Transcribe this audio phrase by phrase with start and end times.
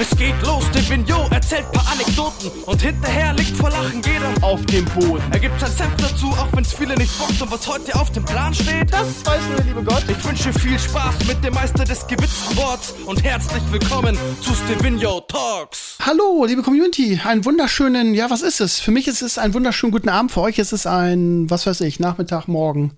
[0.00, 4.64] Es geht los, der Vignot erzählt paar Anekdoten und hinterher liegt vor Lachen jeder auf
[4.64, 5.22] dem Boden.
[5.30, 8.24] Er gibt sein Senf dazu, auch wenn's viele nicht bockt und was heute auf dem
[8.24, 10.02] Plan steht, das weiß nur der liebe Gott.
[10.08, 15.20] Ich wünsche viel Spaß mit dem Meister des gewitzten Worts und herzlich willkommen zu Stevino
[15.20, 15.98] Talks.
[16.00, 18.80] Hallo, liebe Community, einen wunderschönen, ja, was ist es?
[18.80, 21.82] Für mich ist es ein wunderschönen guten Abend, für euch ist es ein, was weiß
[21.82, 22.96] ich, Nachmittag, Morgen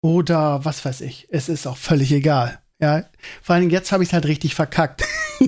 [0.00, 1.26] oder was weiß ich.
[1.30, 2.63] Es ist auch völlig egal.
[2.80, 3.04] Ja,
[3.42, 5.04] vor allem jetzt habe ich es halt richtig verkackt.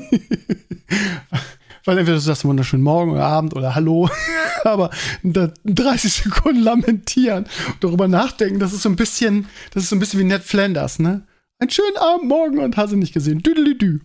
[1.84, 4.10] Weil entweder du sagst wunderschönen Morgen oder Abend oder Hallo,
[4.64, 4.91] aber
[5.23, 10.00] 30 Sekunden lamentieren und darüber nachdenken, das ist so ein bisschen, das ist so ein
[10.00, 11.23] bisschen wie Ned Flanders, ne?
[11.59, 13.38] Einen schönen Abend, morgen und hast du nicht gesehen.
[13.38, 14.00] Düdelidü.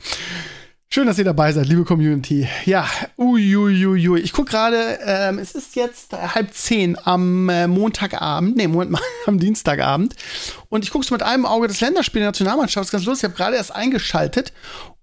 [0.93, 2.49] Schön, dass ihr dabei seid, liebe Community.
[2.65, 2.85] Ja,
[3.17, 4.19] uiuiui.
[4.19, 9.01] Ich gucke gerade, ähm, es ist jetzt halb zehn am äh, Montagabend, nee, Moment mal,
[9.25, 10.17] am Dienstagabend.
[10.67, 12.81] Und ich gucke so mit einem Auge das Länderspiel der Nationalmannschaft.
[12.81, 13.23] Das ist ganz lustig.
[13.23, 14.51] Ich habe gerade erst eingeschaltet.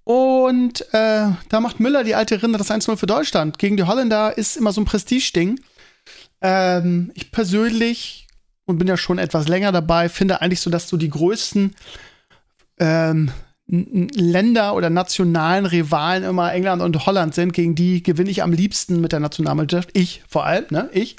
[0.05, 3.59] Und äh, da macht Müller, die alte Rinde, das 1-0 für Deutschland.
[3.59, 5.59] Gegen die Holländer ist immer so ein Prestige-Ding.
[6.43, 8.27] Ähm, ich persönlich,
[8.67, 11.75] und bin ja schon etwas länger dabei, finde eigentlich so, dass so die größten
[12.79, 13.33] ähm,
[13.71, 19.03] Länder oder nationalen Rivalen immer England und Holland sind, gegen die gewinne ich am liebsten
[19.03, 19.91] mit der Nationalmannschaft.
[19.93, 20.89] Ich vor allem, ne?
[20.95, 21.17] Ich.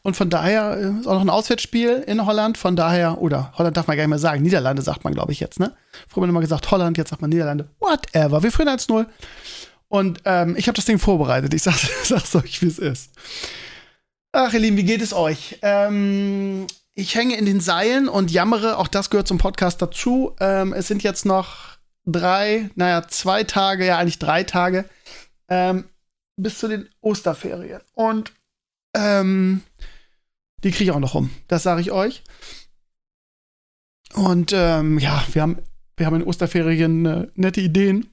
[0.00, 2.56] Und von daher äh, ist auch noch ein Auswärtsspiel in Holland.
[2.56, 4.42] Von daher, oder Holland darf man gar nicht mehr sagen.
[4.42, 5.74] Niederlande sagt man, glaube ich, jetzt, ne?
[6.08, 7.68] Früher hat man immer gesagt Holland, jetzt sagt man Niederlande.
[7.78, 8.42] Whatever.
[8.42, 9.04] Wir führen 1-0.
[9.88, 11.52] Und ähm, ich habe das Ding vorbereitet.
[11.52, 13.10] Ich sag, sag's euch, wie es ist.
[14.32, 15.58] Ach, ihr Lieben, wie geht es euch?
[15.60, 18.78] Ähm, ich hänge in den Seilen und jammere.
[18.78, 20.32] Auch das gehört zum Podcast dazu.
[20.40, 21.71] Ähm, es sind jetzt noch
[22.06, 24.84] drei, naja, zwei Tage, ja eigentlich drei Tage
[25.48, 25.84] ähm,
[26.36, 27.80] bis zu den Osterferien.
[27.94, 28.32] Und
[28.94, 29.62] ähm,
[30.64, 31.30] die kriege ich auch noch rum.
[31.48, 32.22] Das sage ich euch.
[34.14, 35.58] Und ähm, ja, wir haben,
[35.96, 38.10] wir haben in Osterferien äh, nette Ideen.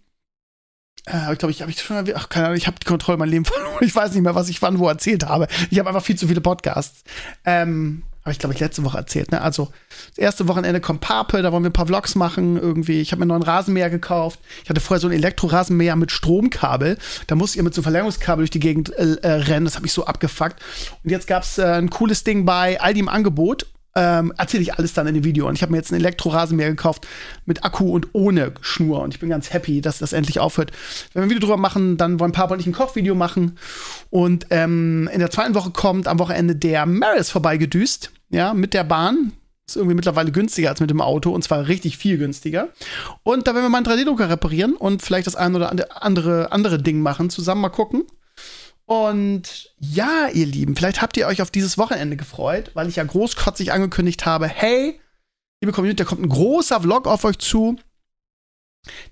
[1.05, 3.29] Äh, ich glaube, ich habe ich schon, ach, keine Ahnung, ich habe die Kontrolle mein
[3.29, 3.83] Leben verloren.
[3.83, 5.47] Ich weiß nicht mehr, was ich wann wo erzählt habe.
[5.69, 7.03] Ich habe einfach viel zu viele Podcasts.
[7.45, 9.31] Ähm, habe ich, glaube ich, letzte Woche erzählt.
[9.31, 9.41] Ne?
[9.41, 9.69] Also,
[10.09, 12.57] das erste Wochenende kommt Pape, da wollen wir ein paar Vlogs machen.
[12.57, 14.39] Irgendwie, ich habe mir einen neuen Rasenmäher gekauft.
[14.63, 16.97] Ich hatte vorher so ein Elektrorasenmäher mit Stromkabel.
[17.27, 19.65] Da musste ich mit so einem Verlängerungskabel durch die Gegend äh, äh rennen.
[19.65, 20.61] Das habe ich so abgefuckt.
[21.03, 23.65] Und jetzt gab es äh, ein cooles Ding bei Aldi im Angebot.
[24.01, 25.45] Ähm, erzähle ich alles dann in dem Video.
[25.45, 27.05] Und ich habe mir jetzt einen Elektrorasenmäher gekauft
[27.45, 29.01] mit Akku und ohne Schnur.
[29.01, 30.71] Und ich bin ganz happy, dass das endlich aufhört.
[31.11, 33.57] Wenn wir ein Video drüber machen, dann wollen Papa und ich ein Kochvideo machen.
[34.09, 38.85] Und ähm, in der zweiten Woche kommt am Wochenende der Maris vorbeigedüst ja, mit der
[38.85, 39.33] Bahn.
[39.67, 42.69] Ist irgendwie mittlerweile günstiger als mit dem Auto und zwar richtig viel günstiger.
[43.23, 45.71] Und da werden wir mal einen 3D-Drucker reparieren und vielleicht das ein oder
[46.01, 48.05] andere, andere Ding machen, zusammen mal gucken.
[48.89, 53.03] Und ja, ihr Lieben, vielleicht habt ihr euch auf dieses Wochenende gefreut, weil ich ja
[53.03, 54.99] großkotzig angekündigt habe, hey,
[55.61, 57.77] liebe Community, da kommt ein großer Vlog auf euch zu.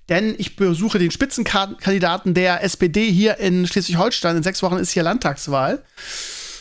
[0.09, 4.37] Denn ich besuche den Spitzenkandidaten der SPD hier in Schleswig-Holstein.
[4.37, 5.83] In sechs Wochen ist hier Landtagswahl.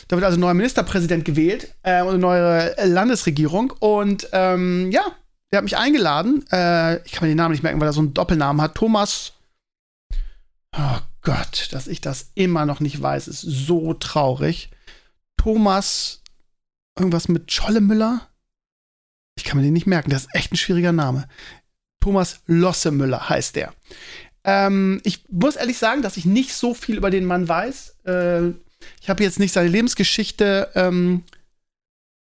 [0.09, 3.73] Da wird also ein neuer Ministerpräsident gewählt äh, und eine neue Landesregierung.
[3.79, 5.01] Und ähm, ja,
[5.51, 6.45] der hat mich eingeladen.
[6.51, 8.75] Äh, ich kann mir den Namen nicht merken, weil er so einen Doppelnamen hat.
[8.75, 9.33] Thomas.
[10.77, 14.69] Oh Gott, dass ich das immer noch nicht weiß, ist so traurig.
[15.37, 16.21] Thomas.
[16.97, 18.27] Irgendwas mit Schollemüller?
[19.37, 20.09] Ich kann mir den nicht merken.
[20.09, 21.27] Das ist echt ein schwieriger Name.
[21.99, 23.73] Thomas Lossemüller heißt der.
[24.43, 27.97] Ähm, ich muss ehrlich sagen, dass ich nicht so viel über den Mann weiß.
[28.05, 28.47] Äh,
[29.01, 31.23] ich habe jetzt nicht seine Lebensgeschichte ähm,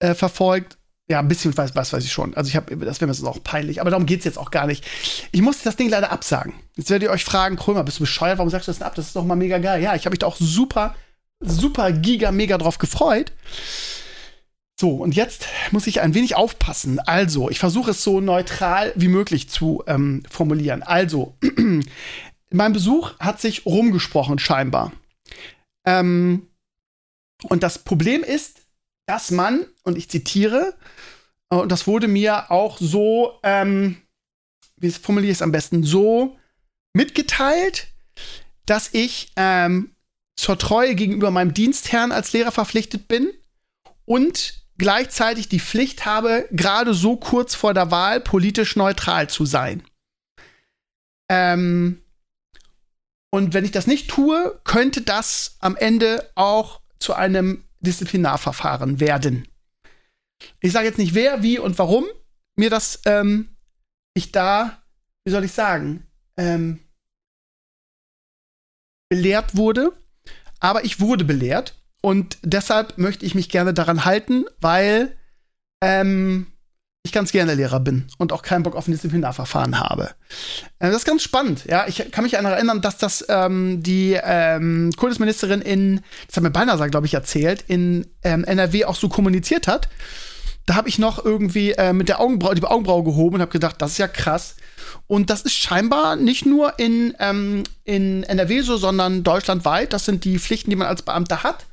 [0.01, 0.78] äh, verfolgt.
[1.11, 2.35] Ja, ein bisschen weiß, was weiß ich schon.
[2.35, 4.67] Also ich habe, das wäre mir auch peinlich, aber darum geht es jetzt auch gar
[4.67, 4.85] nicht.
[5.33, 6.53] Ich musste das Ding leider absagen.
[6.77, 8.37] Jetzt werdet ihr euch fragen, Krömer, bist du bescheuert?
[8.37, 8.95] Warum sagst du das denn ab?
[8.95, 9.83] Das ist doch mal mega geil.
[9.83, 10.95] Ja, ich habe mich da auch super,
[11.41, 13.33] super, giga, mega drauf gefreut.
[14.79, 17.01] So, und jetzt muss ich ein wenig aufpassen.
[17.01, 20.83] Also, ich versuche es so neutral wie möglich zu ähm, formulieren.
[20.83, 21.85] Also, in
[22.53, 24.93] meinem Besuch hat sich rumgesprochen, scheinbar.
[25.87, 26.49] Ähm,
[27.45, 28.68] und das Problem ist,
[29.09, 30.75] dass man, und ich zitiere,
[31.51, 33.97] äh, und das wurde mir auch so, ähm,
[34.77, 36.37] wie formuliere ich es am besten, so
[36.93, 37.89] mitgeteilt,
[38.67, 39.97] dass ich ähm,
[40.37, 43.33] zur Treue gegenüber meinem Dienstherrn als Lehrer verpflichtet bin
[44.05, 49.83] und gleichzeitig die Pflicht habe, gerade so kurz vor der Wahl politisch neutral zu sein.
[51.31, 52.03] Ähm,
[53.31, 59.49] und wenn ich das nicht tue, könnte das am Ende auch zu einem Disziplinarverfahren werden.
[60.61, 62.05] Ich sage jetzt nicht wer, wie und warum
[62.57, 63.57] mir das, ähm,
[64.15, 64.83] ich da,
[65.25, 66.81] wie soll ich sagen, ähm,
[69.09, 69.93] belehrt wurde.
[70.61, 75.17] Aber ich wurde belehrt und deshalb möchte ich mich gerne daran halten, weil
[75.81, 76.53] ähm,
[77.09, 80.11] ich ganz gerne Lehrer bin und auch keinen Bock auf ein Disziplinarverfahren habe.
[80.79, 81.65] Äh, das ist ganz spannend.
[81.67, 86.43] Ja, ich kann mich daran erinnern, dass das ähm, die ähm, Kultusministerin in, das hat
[86.43, 89.89] mir Balnasar, glaube ich, erzählt, in ähm, NRW auch so kommuniziert hat.
[90.67, 93.77] Da habe ich noch irgendwie äh, mit der Augenbraue, die Augenbraue gehoben und habe gedacht,
[93.81, 94.57] das ist ja krass.
[95.07, 99.95] Und das ist scheinbar nicht nur in, ähm, in NRW so, sondern deutschlandweit.
[99.95, 101.65] Das sind die Pflichten, die man als Beamter hat.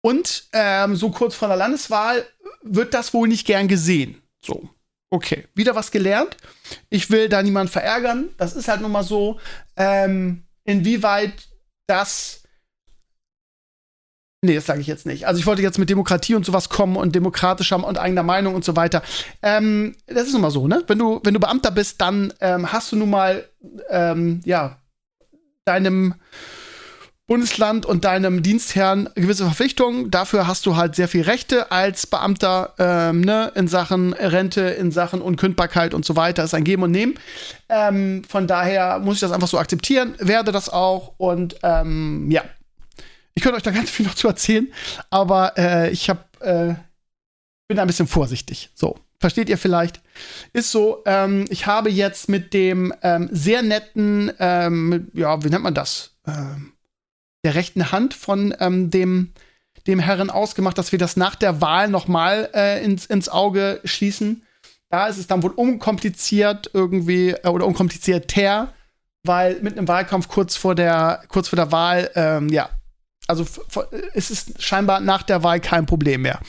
[0.00, 2.24] Und ähm, so kurz vor der Landeswahl
[2.62, 4.20] wird das wohl nicht gern gesehen.
[4.46, 4.68] So.
[5.10, 6.36] Okay, wieder was gelernt.
[6.90, 8.30] Ich will da niemanden verärgern.
[8.38, 9.38] Das ist halt nun mal so.
[9.76, 11.48] Ähm, inwieweit
[11.86, 12.42] das.
[14.42, 15.26] Nee, das sage ich jetzt nicht.
[15.26, 18.64] Also ich wollte jetzt mit Demokratie und sowas kommen und demokratischer und eigener Meinung und
[18.64, 19.02] so weiter.
[19.42, 20.84] Ähm, das ist nun mal so, ne?
[20.86, 23.48] Wenn du, wenn du Beamter bist, dann ähm, hast du nun mal,
[23.88, 24.80] ähm, ja,
[25.64, 26.14] deinem
[27.26, 30.12] Bundesland und deinem Dienstherrn gewisse Verpflichtungen.
[30.12, 34.92] Dafür hast du halt sehr viel Rechte als Beamter ähm, ne, in Sachen Rente, in
[34.92, 36.42] Sachen Unkündbarkeit und so weiter.
[36.42, 37.18] Das ist ein Geben und Nehmen.
[37.68, 42.44] Ähm, von daher muss ich das einfach so akzeptieren, werde das auch und ähm, ja.
[43.34, 44.72] Ich könnte euch da ganz viel noch zu erzählen,
[45.10, 46.74] aber äh, ich hab, äh,
[47.66, 48.70] bin da ein bisschen vorsichtig.
[48.74, 50.00] So, versteht ihr vielleicht?
[50.52, 55.64] Ist so, ähm, ich habe jetzt mit dem ähm, sehr netten, ähm, ja, wie nennt
[55.64, 56.12] man das?
[56.24, 56.72] Ähm,
[57.46, 59.32] der rechten Hand von ähm, dem,
[59.86, 64.42] dem Herren ausgemacht, dass wir das nach der Wahl nochmal äh, ins, ins Auge schließen.
[64.90, 68.74] Da ist es dann wohl unkompliziert irgendwie äh, oder unkomplizierter,
[69.22, 72.68] weil mit einem Wahlkampf kurz vor der, kurz vor der Wahl, ähm, ja,
[73.28, 73.46] also
[74.12, 76.40] es ist scheinbar nach der Wahl kein Problem mehr.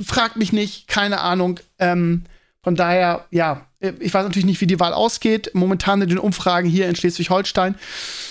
[0.00, 1.60] Fragt mich nicht, keine Ahnung.
[1.78, 2.24] Ähm,
[2.62, 5.52] von daher, ja, ich weiß natürlich nicht, wie die Wahl ausgeht.
[5.54, 7.76] Momentan in den Umfragen hier in Schleswig-Holstein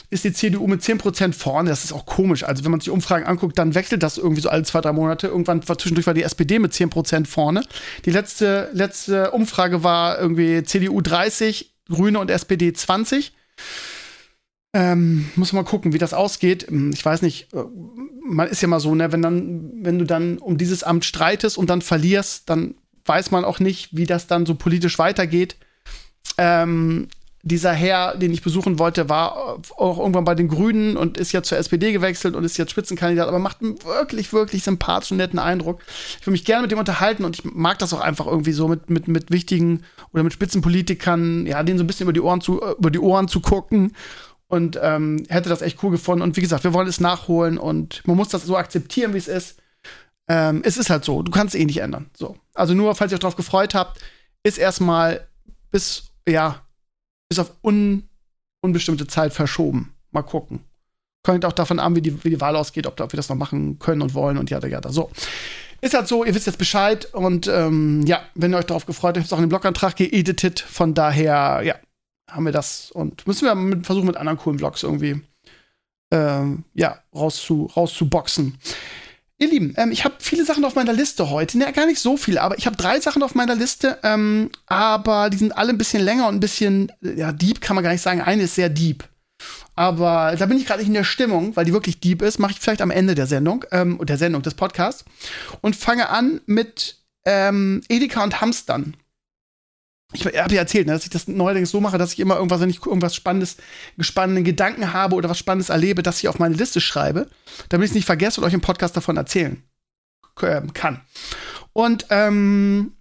[0.10, 1.70] ist die CDU mit 10% vorne.
[1.70, 2.44] Das ist auch komisch.
[2.44, 5.28] Also, wenn man sich Umfragen anguckt, dann wechselt das irgendwie so alle zwei, drei Monate.
[5.28, 7.64] Irgendwann war zwischendurch war die SPD mit 10% vorne.
[8.04, 13.32] Die letzte, letzte Umfrage war irgendwie CDU 30, Grüne und SPD 20.
[14.74, 16.68] Ähm, muss man mal gucken, wie das ausgeht.
[16.94, 17.64] Ich weiß nicht, äh,
[18.22, 21.58] man ist ja mal so, ne, wenn dann, wenn du dann um dieses Amt streitest
[21.58, 22.76] und dann verlierst, dann
[23.08, 25.58] weiß man auch nicht, wie das dann so politisch weitergeht.
[26.38, 27.08] Ähm,
[27.48, 31.44] dieser Herr, den ich besuchen wollte, war auch irgendwann bei den Grünen und ist ja
[31.44, 35.80] zur SPD gewechselt und ist jetzt Spitzenkandidat, aber macht einen wirklich, wirklich sympathischen, netten Eindruck.
[36.20, 38.68] Ich will mich gerne mit dem unterhalten und ich mag das auch einfach irgendwie so
[38.68, 42.42] mit, mit, mit wichtigen oder mit Spitzenpolitikern, ja, denen so ein bisschen über die Ohren
[42.42, 43.94] zu, über die Ohren zu gucken.
[44.50, 46.22] Und ähm, hätte das echt cool gefunden.
[46.22, 49.28] Und wie gesagt, wir wollen es nachholen und man muss das so akzeptieren, wie es
[49.28, 49.58] ist.
[50.30, 52.10] Ähm, es ist halt so, du kannst es eh nicht ändern.
[52.16, 52.38] So.
[52.54, 54.02] Also nur, falls ihr euch darauf gefreut habt,
[54.44, 55.28] ist erstmal
[55.72, 56.62] bis, ja,
[57.30, 58.08] bis auf un,
[58.62, 59.94] unbestimmte Zeit verschoben.
[60.12, 60.62] Mal gucken.
[61.24, 63.36] Könnt auch davon an, wie die, wie die Wahl ausgeht, ob, ob wir das noch
[63.36, 64.82] machen können und wollen und ja, ja, ja.
[64.90, 65.12] So.
[65.80, 69.16] Ist halt so, ihr wisst jetzt Bescheid und ähm, ja, wenn ihr euch darauf gefreut
[69.16, 70.60] habt, ist auch in den Blogantrag geeditet.
[70.60, 71.76] Von daher, ja,
[72.30, 75.22] haben wir das und müssen wir mit, versuchen, mit anderen coolen Blogs irgendwie
[76.12, 78.58] ähm, ja, rauszu, rauszuboxen.
[79.40, 81.60] Ihr Lieben, ähm, ich habe viele Sachen auf meiner Liste heute.
[81.60, 84.00] Ne, gar nicht so viele, aber ich habe drei Sachen auf meiner Liste.
[84.02, 87.84] Ähm, aber die sind alle ein bisschen länger und ein bisschen, ja, deep kann man
[87.84, 88.22] gar nicht sagen.
[88.22, 89.04] Eine ist sehr deep.
[89.76, 92.40] Aber da bin ich gerade nicht in der Stimmung, weil die wirklich deep ist.
[92.40, 95.06] Mache ich vielleicht am Ende der Sendung, ähm, der Sendung des Podcasts.
[95.62, 98.96] Und fange an mit ähm, Edeka und Hamstern
[100.14, 102.62] ich habe ja erzählt, ne, dass ich das neuerdings so mache, dass ich immer irgendwas,
[102.62, 103.58] wenn ich irgendwas Spannendes,
[104.00, 107.28] spannenden Gedanken habe oder was Spannendes erlebe, dass ich auf meine Liste schreibe,
[107.70, 109.62] damit ich es nicht vergesse und euch im Podcast davon erzählen
[110.42, 111.02] ähm, kann.
[111.74, 112.94] Und ähm,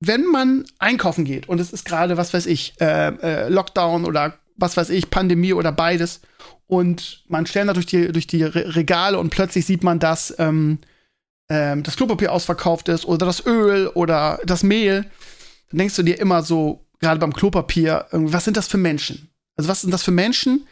[0.00, 4.38] wenn man einkaufen geht und es ist gerade, was weiß ich, äh, äh, Lockdown oder
[4.56, 6.20] was weiß ich, Pandemie oder beides
[6.66, 10.78] und man stellt da durch die, durch die Regale und plötzlich sieht man, dass ähm,
[11.50, 15.06] ähm, das Klopapier ausverkauft ist oder das Öl oder das Mehl
[15.70, 19.30] dann denkst du dir immer so, gerade beim Klopapier, was sind das für Menschen?
[19.56, 20.66] Also, was sind das für Menschen,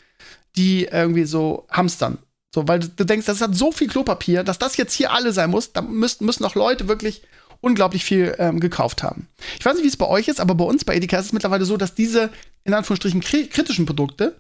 [0.57, 2.19] die irgendwie so hamstern?
[2.55, 5.51] So, weil du denkst, das hat so viel Klopapier, dass das jetzt hier alle sein
[5.51, 5.73] muss.
[5.73, 7.23] Da müssen, müssen auch Leute wirklich
[7.61, 9.29] unglaublich viel ähm, gekauft haben.
[9.59, 11.33] Ich weiß nicht, wie es bei euch ist, aber bei uns bei Edeka ist es
[11.33, 12.31] mittlerweile so, dass diese
[12.65, 14.37] in Anführungsstrichen kritischen Produkte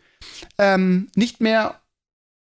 [0.58, 1.80] ähm, nicht mehr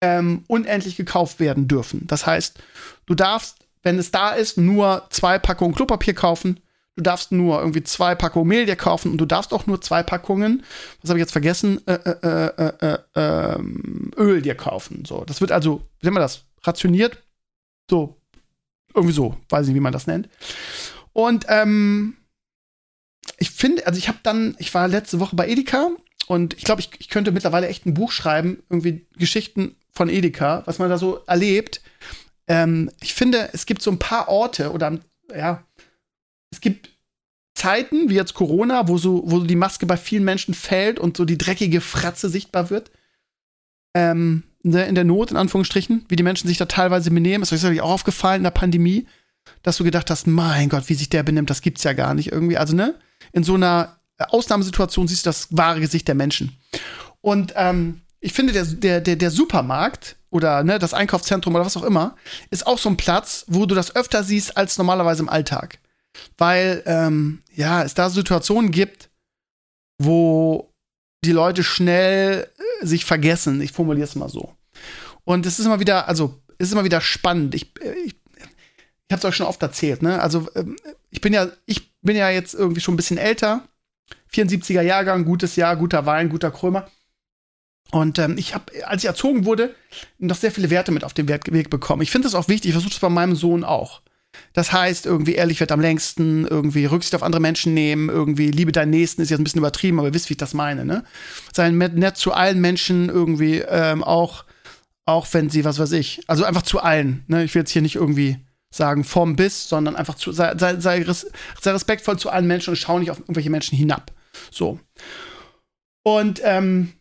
[0.02, 2.08] ähm, unendlich gekauft werden dürfen.
[2.08, 2.60] Das heißt,
[3.06, 6.60] du darfst, wenn es da ist, nur zwei Packungen Klopapier kaufen
[7.00, 10.04] du darfst nur irgendwie zwei Packungen Mehl dir kaufen und du darfst auch nur zwei
[10.04, 10.64] Packungen,
[11.02, 15.06] was habe ich jetzt vergessen, äh, äh, äh, ähm, Öl dir kaufen.
[15.06, 17.24] So, das wird also, wie nennt man das, rationiert.
[17.90, 18.18] So,
[18.94, 20.28] irgendwie so, weiß nicht, wie man das nennt.
[21.14, 22.18] Und ähm,
[23.38, 25.92] ich finde, also ich habe dann, ich war letzte Woche bei Edeka
[26.28, 30.64] und ich glaube, ich, ich könnte mittlerweile echt ein Buch schreiben, irgendwie Geschichten von Edeka,
[30.66, 31.82] was man da so erlebt.
[32.48, 35.00] Ähm, ich finde, es gibt so ein paar Orte oder
[35.34, 35.64] ja,
[36.52, 36.90] es gibt
[37.54, 41.26] Zeiten wie jetzt Corona, wo so, wo die Maske bei vielen Menschen fällt und so
[41.26, 42.92] die dreckige Fratze sichtbar wird,
[43.94, 47.52] ähm, ne, in der Not, in Anführungsstrichen, wie die Menschen sich da teilweise benehmen, ist
[47.52, 49.08] euch sicherlich auch aufgefallen in der Pandemie,
[49.64, 52.32] dass du gedacht hast, mein Gott, wie sich der benimmt, das gibt's ja gar nicht
[52.32, 52.58] irgendwie.
[52.58, 52.96] Also, ne,
[53.34, 56.58] in so einer Ausnahmesituation siehst du das wahre Gesicht der Menschen.
[57.22, 61.78] Und ähm, ich finde, der, der, der, der Supermarkt oder ne, das Einkaufszentrum oder was
[61.78, 62.16] auch immer,
[62.52, 65.80] ist auch so ein Platz, wo du das öfter siehst als normalerweise im Alltag.
[66.38, 69.10] Weil, ähm, ja, es da Situationen gibt,
[69.98, 70.74] wo
[71.24, 72.48] die Leute schnell
[72.82, 73.62] äh, sich vergessen.
[73.62, 74.54] Ich formuliere es mal so.
[75.24, 77.56] Und es ist immer wieder, also, ist immer wieder spannend.
[77.56, 80.22] Ich, äh, ich, ich habe es euch schon oft erzählt, ne?
[80.22, 80.78] Also, ähm,
[81.10, 83.68] ich bin ja, ich bin ja jetzt irgendwie schon ein bisschen älter.
[84.34, 86.88] 74er Jahrgang, gutes Jahr, guter Wein, guter Krömer.
[87.92, 89.76] Und ähm, ich habe, als ich erzogen wurde,
[90.20, 92.04] noch sehr viele Werte mit auf den Weg bekommen.
[92.04, 94.02] Ich finde das auch wichtig, ich versuche es bei meinem Sohn auch.
[94.54, 98.72] Das heißt, irgendwie ehrlich wird am längsten, irgendwie Rücksicht auf andere Menschen nehmen, irgendwie Liebe
[98.72, 101.04] deinen Nächsten ist jetzt ein bisschen übertrieben, aber ihr wisst, wie ich das meine, ne?
[101.54, 104.46] Sein nett zu allen Menschen irgendwie, ähm, auch,
[105.06, 107.44] auch wenn sie, was weiß ich, also einfach zu allen, ne?
[107.44, 108.38] Ich will jetzt hier nicht irgendwie
[108.72, 112.76] sagen vom bis, sondern einfach zu, sei, sei, sei, sei respektvoll zu allen Menschen und
[112.76, 114.12] schau nicht auf irgendwelche Menschen hinab.
[114.52, 114.80] So.
[116.04, 116.94] Und ähm,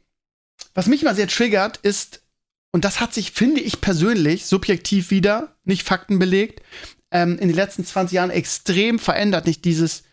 [0.75, 2.23] was mich immer sehr triggert, ist,
[2.73, 6.63] und das hat sich, finde ich persönlich, subjektiv wieder, nicht faktenbelegt,
[7.11, 9.47] ähm, in den letzten 20 Jahren extrem verändert.
[9.47, 10.05] Nicht dieses,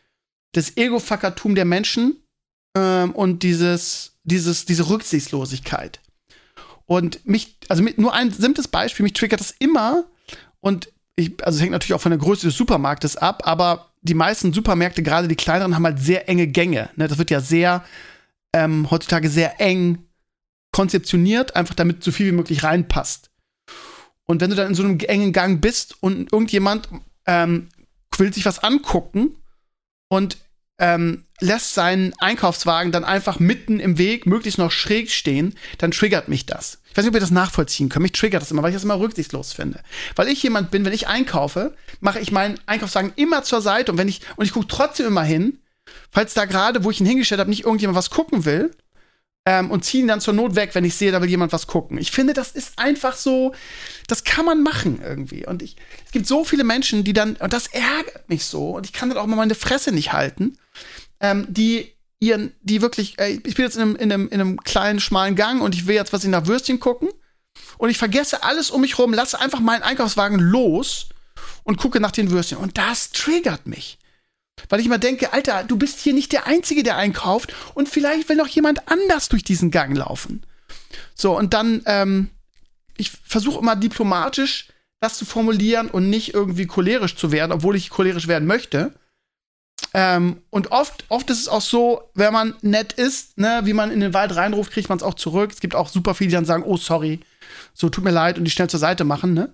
[0.54, 2.18] das Ego-Fackertum der Menschen
[2.78, 6.00] ähm, und dieses, dieses, diese Rücksichtslosigkeit.
[6.86, 10.06] Und mich, also mit, nur ein simples Beispiel, mich triggert das immer.
[10.60, 14.14] Und ich, also es hängt natürlich auch von der Größe des Supermarktes ab, aber die
[14.14, 16.90] meisten Supermärkte, gerade die kleineren, haben halt sehr enge Gänge.
[16.96, 17.08] Ne?
[17.08, 17.84] Das wird ja sehr,
[18.54, 20.06] ähm, heutzutage sehr eng
[20.72, 23.32] konzeptioniert, einfach damit so viel wie möglich reinpasst.
[24.26, 26.90] Und wenn du dann in so einem engen Gang bist und irgendjemand
[27.26, 27.70] ähm,
[28.18, 29.36] will sich was angucken
[30.10, 30.38] und
[30.78, 36.28] ähm, lässt seinen Einkaufswagen dann einfach mitten im Weg, möglichst noch schräg stehen, dann triggert
[36.28, 36.80] mich das.
[36.90, 38.04] Ich weiß nicht, ob ihr das nachvollziehen könnt.
[38.04, 39.82] Mich triggert das immer, weil ich das immer rücksichtslos finde.
[40.16, 43.98] Weil ich jemand bin, wenn ich einkaufe, mache ich meinen Einkaufswagen immer zur Seite und
[43.98, 45.60] wenn ich, und ich gucke trotzdem immer hin,
[46.12, 48.72] falls da gerade, wo ich ihn hingestellt habe, nicht irgendjemand was gucken will,
[49.46, 51.98] ähm, und ziehen dann zur Not weg, wenn ich sehe, da will jemand was gucken.
[51.98, 53.54] Ich finde, das ist einfach so,
[54.08, 55.46] das kann man machen irgendwie.
[55.46, 55.76] Und ich,
[56.06, 59.10] es gibt so viele Menschen, die dann, und das ärgert mich so, und ich kann
[59.10, 60.58] dann auch mal meine Fresse nicht halten,
[61.20, 64.64] ähm, die ihren, die wirklich, ey, ich bin jetzt in einem, in, einem, in einem
[64.64, 67.10] kleinen, schmalen Gang und ich will jetzt was in nach Würstchen gucken
[67.78, 71.10] und ich vergesse alles um mich rum, lasse einfach meinen Einkaufswagen los
[71.64, 72.58] und gucke nach den Würstchen.
[72.58, 74.00] Und das triggert mich.
[74.70, 78.30] Weil ich immer denke, Alter, du bist hier nicht der Einzige, der einkauft und vielleicht
[78.30, 80.44] will noch jemand anders durch diesen Gang laufen.
[81.14, 82.30] So, und dann, ähm,
[82.98, 84.70] ich versuche immer diplomatisch
[85.02, 88.94] das zu formulieren und nicht irgendwie cholerisch zu werden, obwohl ich cholerisch werden möchte.
[89.94, 93.92] Ähm, und oft, oft ist es auch so, wenn man nett ist, ne, wie man
[93.92, 95.52] in den Wald reinruft, kriegt man es auch zurück.
[95.52, 97.20] Es gibt auch super viele, die dann sagen, oh, sorry,
[97.74, 99.54] so tut mir leid und die schnell zur Seite machen, ne?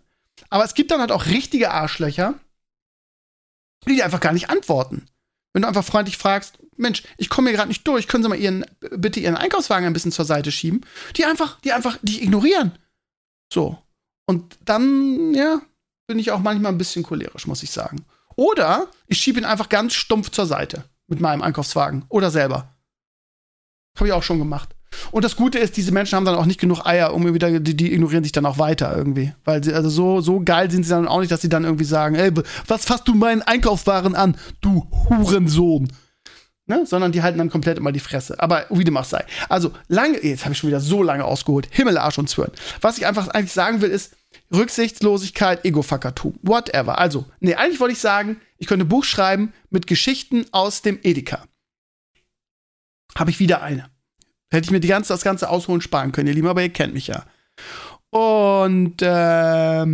[0.49, 2.35] Aber es gibt dann halt auch richtige Arschlöcher,
[3.87, 5.05] die einfach gar nicht antworten.
[5.53, 8.39] Wenn du einfach freundlich fragst, Mensch, ich komme hier gerade nicht durch, können Sie mal
[8.39, 10.81] Ihren, bitte Ihren Einkaufswagen ein bisschen zur Seite schieben?
[11.17, 12.77] Die einfach, die einfach, die ignorieren.
[13.51, 13.77] So.
[14.25, 15.61] Und dann, ja,
[16.07, 18.05] bin ich auch manchmal ein bisschen cholerisch, muss ich sagen.
[18.35, 22.05] Oder ich schiebe ihn einfach ganz stumpf zur Seite mit meinem Einkaufswagen.
[22.09, 22.73] Oder selber.
[23.97, 24.73] Habe ich auch schon gemacht.
[25.11, 27.75] Und das Gute ist, diese Menschen haben dann auch nicht genug Eier, um wieder, die,
[27.75, 29.33] die ignorieren sich dann auch weiter irgendwie.
[29.43, 31.85] Weil sie, also so, so geil sind sie dann auch nicht, dass sie dann irgendwie
[31.85, 32.31] sagen, ey,
[32.67, 35.87] was fasst du meinen Einkaufswaren an, du Hurensohn?
[36.67, 36.85] Ne?
[36.85, 38.39] Sondern die halten dann komplett immer die Fresse.
[38.39, 39.25] Aber wie dem auch sei.
[39.49, 41.67] Also, lange, jetzt habe ich schon wieder so lange ausgeholt.
[41.71, 42.51] Himmel, Arsch und Zwirn.
[42.79, 44.15] Was ich einfach eigentlich sagen will, ist
[44.53, 46.35] Rücksichtslosigkeit, Ego-Fackertum.
[46.41, 46.97] Whatever.
[46.97, 50.99] Also, nee, eigentlich wollte ich sagen, ich könnte ein Buch schreiben mit Geschichten aus dem
[51.03, 51.43] Edeka.
[53.17, 53.90] Habe ich wieder eine.
[54.51, 56.93] Hätte ich mir die ganze, das ganze Ausholen sparen können, ihr Lieben, aber ihr kennt
[56.93, 57.25] mich ja.
[58.09, 59.93] Und ähm,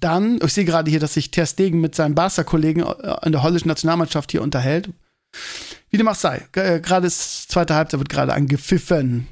[0.00, 3.42] dann, ich sehe gerade hier, dass sich Ter Stegen mit seinen Barca-Kollegen äh, in der
[3.42, 4.88] holländischen Nationalmannschaft hier unterhält.
[5.90, 9.28] Wie dem auch sei, äh, gerade das zweite Halbzeit wird gerade angepfiffen.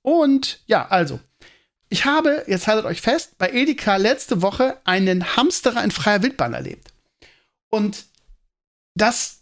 [0.00, 1.20] Und ja, also,
[1.90, 6.54] ich habe, jetzt haltet euch fest, bei Edeka letzte Woche einen Hamsterer in freier Wildbahn
[6.54, 6.92] erlebt.
[7.68, 8.06] Und
[8.94, 9.40] das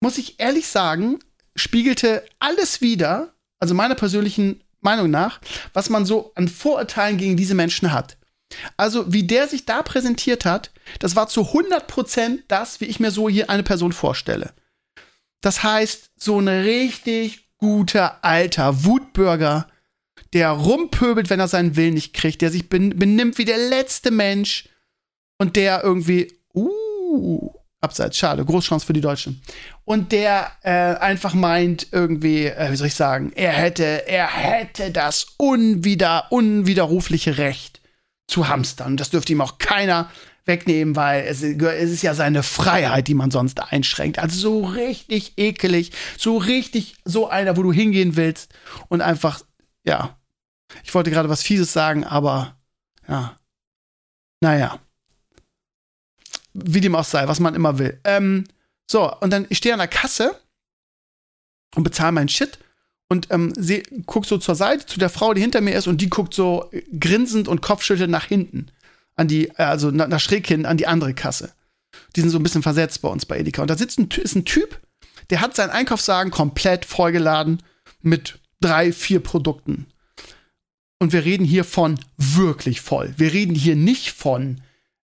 [0.00, 1.18] muss ich ehrlich sagen,
[1.56, 5.40] spiegelte alles wieder, also meiner persönlichen Meinung nach,
[5.72, 8.16] was man so an Vorurteilen gegen diese Menschen hat.
[8.76, 13.10] Also, wie der sich da präsentiert hat, das war zu 100% das, wie ich mir
[13.10, 14.52] so hier eine Person vorstelle.
[15.40, 19.68] Das heißt, so ein richtig guter alter Wutbürger,
[20.32, 24.68] der rumpöbelt, wenn er seinen Willen nicht kriegt, der sich benimmt wie der letzte Mensch
[25.38, 29.40] und der irgendwie, uh, Abseits, schade, Großchance für die Deutschen.
[29.84, 34.90] Und der äh, einfach meint irgendwie, äh, wie soll ich sagen, er hätte, er hätte
[34.90, 37.80] das unwider, unwiderrufliche Recht
[38.26, 38.98] zu hamstern.
[38.98, 40.10] Das dürfte ihm auch keiner
[40.44, 44.18] wegnehmen, weil es, es, ist ja seine Freiheit, die man sonst einschränkt.
[44.18, 48.52] Also so richtig ekelig, so richtig so einer, wo du hingehen willst
[48.88, 49.42] und einfach,
[49.84, 50.18] ja.
[50.84, 52.56] Ich wollte gerade was Fieses sagen, aber
[53.08, 53.36] ja.
[54.40, 54.78] Naja.
[56.52, 58.00] Wie dem auch sei, was man immer will.
[58.04, 58.44] Ähm,
[58.90, 60.34] so, und dann ich stehe an der Kasse
[61.76, 62.58] und bezahle meinen Shit
[63.08, 66.00] und ähm, seh, guck so zur Seite zu der Frau, die hinter mir ist, und
[66.00, 68.70] die guckt so grinsend und kopfschüttelnd nach hinten
[69.16, 71.52] an die, äh, also nach, nach schräg hin an die andere Kasse.
[72.16, 73.62] Die sind so ein bisschen versetzt bei uns bei Edeka.
[73.62, 74.80] Und da sitzt ein, ist ein Typ,
[75.30, 77.62] der hat seinen Einkaufswagen komplett vollgeladen
[78.00, 79.86] mit drei, vier Produkten.
[80.98, 83.14] Und wir reden hier von wirklich voll.
[83.16, 84.60] Wir reden hier nicht von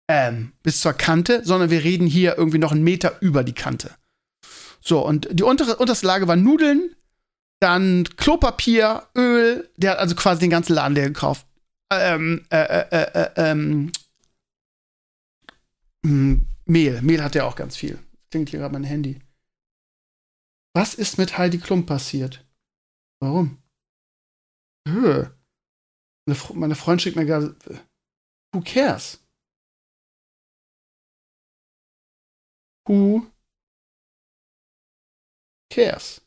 [0.08, 3.90] ähm, bis zur Kante, sondern wir reden hier irgendwie noch einen Meter über die Kante.
[4.80, 6.94] So, und die untere, unterste Lage war Nudeln,
[7.60, 11.46] dann Klopapier, Öl, der hat also quasi den ganzen Laden leer gekauft.
[11.90, 13.92] Ähm, äh, äh, äh, äh ähm,
[16.04, 17.00] hm, Mehl.
[17.02, 17.98] Mehl hat er auch ganz viel.
[18.30, 19.20] Klingt hier gerade mein Handy.
[20.74, 22.44] Was ist mit Heidi Klum passiert?
[23.20, 23.62] Warum?
[24.86, 25.30] Höh.
[26.26, 27.56] Meine, meine Freundin schickt mir gerade.
[28.52, 29.23] Who cares?
[32.86, 33.26] Who
[35.70, 36.20] cares?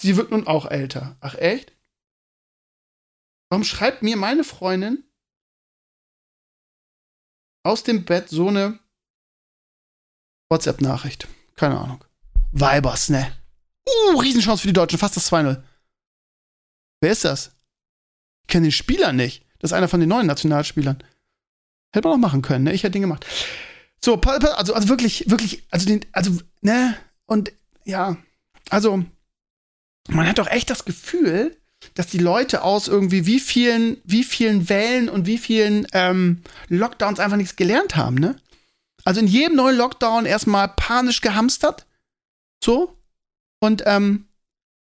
[0.00, 1.16] Sie wird nun auch älter.
[1.20, 1.72] Ach echt?
[3.50, 5.04] Warum schreibt mir meine Freundin
[7.64, 8.78] aus dem Bett so eine
[10.50, 11.28] WhatsApp-Nachricht?
[11.54, 12.04] Keine Ahnung.
[12.52, 13.36] Weibers, ne?
[13.88, 15.62] Uh, Riesenchance für die Deutschen, fast das 2-0.
[17.00, 17.56] Wer ist das?
[18.42, 19.44] Ich kenne den Spieler nicht.
[19.58, 21.02] Das ist einer von den neuen Nationalspielern.
[21.92, 22.74] Hätte man auch machen können, ne?
[22.74, 23.24] Ich hätte ihn gemacht.
[24.04, 26.94] So, also, also wirklich, wirklich, also den, also, ne?
[27.24, 27.52] Und
[27.86, 28.18] ja,
[28.68, 29.02] also,
[30.08, 31.56] man hat doch echt das Gefühl,
[31.94, 37.18] dass die Leute aus irgendwie wie vielen, wie vielen Wellen und wie vielen ähm, Lockdowns
[37.18, 38.36] einfach nichts gelernt haben, ne?
[39.06, 41.86] Also in jedem neuen Lockdown erstmal panisch gehamstert.
[42.62, 42.98] So.
[43.58, 44.26] Und, ähm,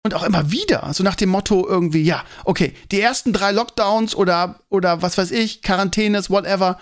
[0.03, 4.13] und auch immer wieder, so nach dem Motto irgendwie, ja, okay, die ersten drei Lockdowns
[4.13, 6.79] oder, oder was weiß ich, Quarantänes, whatever,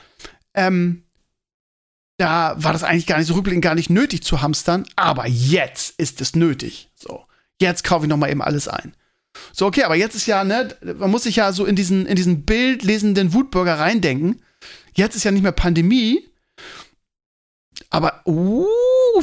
[0.53, 1.06] ähm,
[2.17, 5.99] da war das eigentlich gar nicht so rückblickend gar nicht nötig zu hamstern, aber jetzt
[5.99, 6.89] ist es nötig.
[6.95, 7.25] So,
[7.61, 8.93] jetzt kaufe ich noch mal eben alles ein.
[9.53, 12.15] So, okay, aber jetzt ist ja, ne, man muss sich ja so in diesen, in
[12.15, 14.41] diesen bildlesenden Wutbürger reindenken.
[14.95, 16.27] Jetzt ist ja nicht mehr Pandemie,
[17.89, 18.65] aber, uh,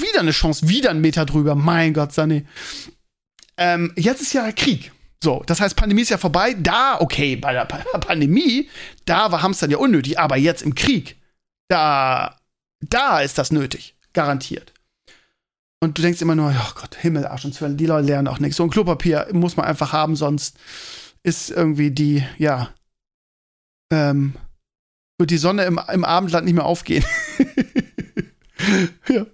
[0.00, 1.54] wieder eine Chance, wieder ein Meter drüber.
[1.54, 2.46] Mein Gott, Sani.
[3.57, 4.92] Ähm, jetzt ist ja Krieg.
[5.22, 6.54] So, das heißt, Pandemie ist ja vorbei.
[6.54, 8.68] Da, okay, bei der Pandemie,
[9.04, 11.16] da war Hamstern ja unnötig, aber jetzt im Krieg,
[11.68, 12.37] da,
[12.90, 13.94] da ist das nötig.
[14.12, 14.73] Garantiert.
[15.81, 18.38] Und du denkst immer nur, oh Gott, Himmel, Arsch und Zwellen, die Leute lernen auch
[18.38, 18.57] nichts.
[18.57, 20.57] So ein Klopapier muss man einfach haben, sonst
[21.23, 22.70] ist irgendwie die, ja,
[23.92, 24.35] ähm,
[25.18, 27.05] wird die Sonne im, im Abendland nicht mehr aufgehen.
[29.09, 29.27] ja.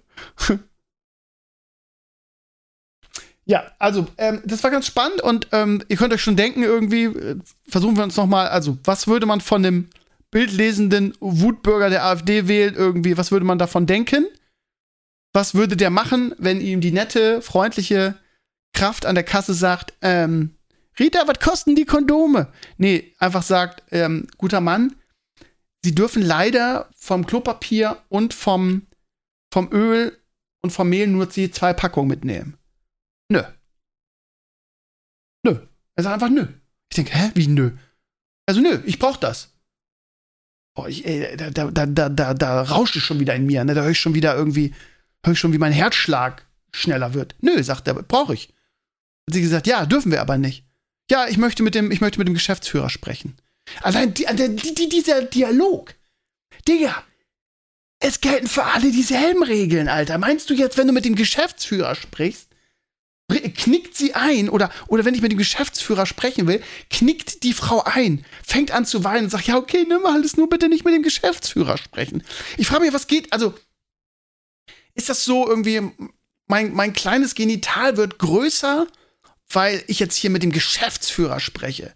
[3.45, 7.05] Ja, also ähm, das war ganz spannend und ähm, ihr könnt euch schon denken, irgendwie
[7.05, 7.37] äh,
[7.67, 9.89] versuchen wir uns noch mal, also was würde man von dem
[10.31, 14.25] bildlesenden Wutbürger der AfD wählen, irgendwie, was würde man davon denken?
[15.33, 18.17] Was würde der machen, wenn ihm die nette, freundliche
[18.73, 20.55] Kraft an der Kasse sagt, ähm,
[20.99, 22.51] Rita, was kosten die Kondome?
[22.77, 24.95] Nee, einfach sagt, ähm, guter Mann,
[25.83, 28.87] Sie dürfen leider vom Klopapier und vom,
[29.51, 30.17] vom Öl
[30.61, 32.57] und vom Mehl nur die zwei Packungen mitnehmen.
[33.31, 33.43] Nö.
[35.43, 35.67] Nö.
[35.95, 36.47] Er sagt einfach nö.
[36.91, 37.71] Ich denke, hä, wie nö?
[38.47, 39.57] Also nö, ich brauch das.
[40.73, 43.73] Boah, ich, ey, da, da, da, da, da rauscht es schon wieder in mir, ne?
[43.73, 44.73] Da höre ich schon wieder irgendwie,
[45.23, 47.35] höre ich schon, wie mein Herzschlag schneller wird.
[47.41, 48.53] Nö, sagt er, brauche ich.
[49.27, 50.65] Hat sie gesagt, ja, dürfen wir aber nicht.
[51.09, 53.35] Ja, ich möchte mit dem, ich möchte mit dem Geschäftsführer sprechen.
[53.81, 55.93] Allein die, die, die, dieser Dialog.
[56.67, 57.03] Digga,
[57.99, 60.17] es gelten für alle dieselben Regeln, Alter.
[60.17, 62.50] Meinst du jetzt, wenn du mit dem Geschäftsführer sprichst,
[63.39, 67.83] knickt sie ein oder, oder wenn ich mit dem Geschäftsführer sprechen will, knickt die Frau
[67.83, 70.85] ein, fängt an zu weinen und sagt, ja, okay, nimm mal alles nur bitte nicht
[70.85, 72.23] mit dem Geschäftsführer sprechen.
[72.57, 73.53] Ich frage mich, was geht, also,
[74.93, 75.81] ist das so irgendwie,
[76.47, 78.87] mein, mein kleines Genital wird größer,
[79.49, 81.93] weil ich jetzt hier mit dem Geschäftsführer spreche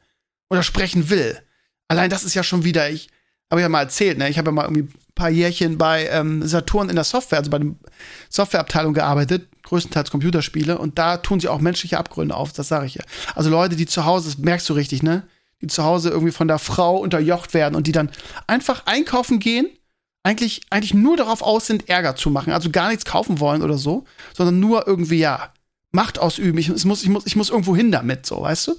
[0.49, 1.41] oder sprechen will.
[1.87, 3.09] Allein das ist ja schon wieder, ich
[3.51, 4.29] habe ja mal erzählt, ne?
[4.29, 7.59] Ich habe ja mal irgendwie paar Jährchen bei ähm, Saturn in der Software, also bei
[7.59, 7.71] der
[8.29, 12.95] Softwareabteilung gearbeitet, größtenteils Computerspiele, und da tun sie auch menschliche Abgründe auf, das sage ich
[12.95, 13.03] ja.
[13.33, 15.23] Also Leute, die zu Hause, das merkst du richtig, ne?
[15.61, 18.11] Die zu Hause irgendwie von der Frau unterjocht werden und die dann
[18.45, 19.67] einfach einkaufen gehen
[20.25, 22.51] eigentlich, eigentlich nur darauf aus sind, Ärger zu machen.
[22.51, 25.53] Also gar nichts kaufen wollen oder so, sondern nur irgendwie, ja,
[25.91, 26.57] Macht ausüben.
[26.57, 28.75] Ich, muss, ich, muss, ich muss irgendwo hin damit, so, weißt du?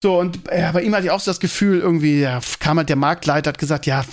[0.00, 2.88] So, und ja, bei ihm hatte ich auch so das Gefühl, irgendwie, ja, kam halt
[2.88, 4.04] der Marktleiter, hat gesagt, ja,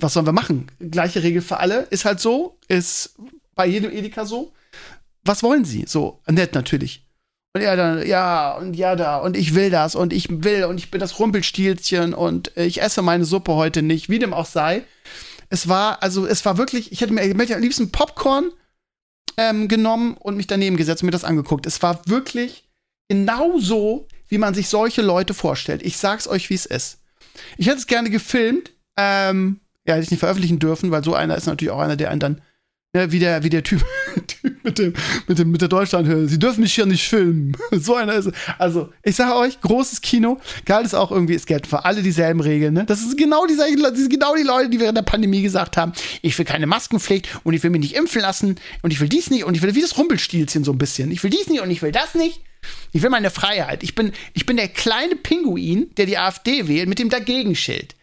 [0.00, 0.70] was sollen wir machen?
[0.78, 3.16] Gleiche Regel für alle, ist halt so, ist
[3.54, 4.52] bei jedem Edeka so.
[5.24, 5.84] Was wollen sie?
[5.86, 7.04] So, nett natürlich.
[7.54, 10.78] Und er dann, ja, und ja, da, und ich will das, und ich will, und
[10.78, 14.84] ich bin das Rumpelstielchen, und ich esse meine Suppe heute nicht, wie dem auch sei.
[15.50, 18.52] Es war, also, es war wirklich, ich hätte mir, am liebsten Popcorn
[19.36, 21.66] ähm, genommen und mich daneben gesetzt und mir das angeguckt.
[21.66, 22.68] Es war wirklich
[23.08, 25.82] genau so, wie man sich solche Leute vorstellt.
[25.82, 26.98] Ich sag's euch, wie es ist.
[27.56, 31.36] Ich hätte es gerne gefilmt, ähm, ja, hätte ich nicht veröffentlichen dürfen, weil so einer
[31.36, 32.40] ist natürlich auch einer, der einen dann
[32.96, 33.84] ja, wie der, wie der Typ,
[34.26, 34.94] typ mit, dem,
[35.26, 36.26] mit, dem, mit der Deutschlandhöhe.
[36.26, 37.54] Sie dürfen mich hier nicht filmen.
[37.70, 38.30] So einer ist.
[38.58, 40.38] Also, ich sage euch, großes Kino.
[40.64, 42.74] Geil ist auch irgendwie, es gelten für alle dieselben Regeln.
[42.74, 42.84] Ne?
[42.86, 46.36] Das ist genau, die, sind genau die Leute, die während der Pandemie gesagt haben: Ich
[46.38, 49.44] will keine Maskenpflicht und ich will mich nicht impfen lassen und ich will dies nicht
[49.44, 51.10] und ich will wie das Rumpelstilzchen so ein bisschen.
[51.10, 52.40] Ich will dies nicht und ich will das nicht.
[52.92, 53.82] Ich will meine Freiheit.
[53.82, 57.94] Ich bin, ich bin der kleine Pinguin, der die AfD wählt, mit dem Dagegenschild.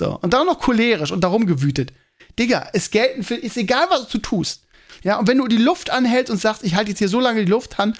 [0.00, 0.18] So.
[0.22, 1.92] Und dann noch cholerisch und darum gewütet.
[2.38, 4.62] Digga, es gelten für, ist egal, was du tust.
[5.02, 7.44] Ja, und wenn du die Luft anhältst und sagst, ich halte jetzt hier so lange
[7.44, 7.94] die Luft an,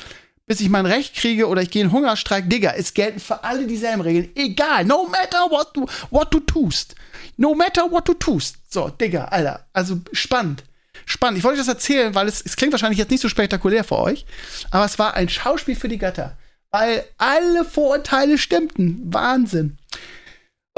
[0.47, 3.67] bis ich mein Recht kriege oder ich gehe in Hungerstreik, Digga, es gelten für alle
[3.67, 4.31] dieselben Regeln.
[4.35, 6.95] Egal, no matter what du, what du tust.
[7.37, 8.57] No matter what du tust.
[8.71, 10.65] So, Digga, Alter, also spannend.
[11.05, 11.37] Spannend.
[11.37, 13.99] Ich wollte euch das erzählen, weil es, es klingt wahrscheinlich jetzt nicht so spektakulär für
[13.99, 14.25] euch,
[14.71, 16.39] aber es war ein Schauspiel für die Götter.
[16.71, 19.03] Weil alle Vorurteile stimmten.
[19.13, 19.77] Wahnsinn.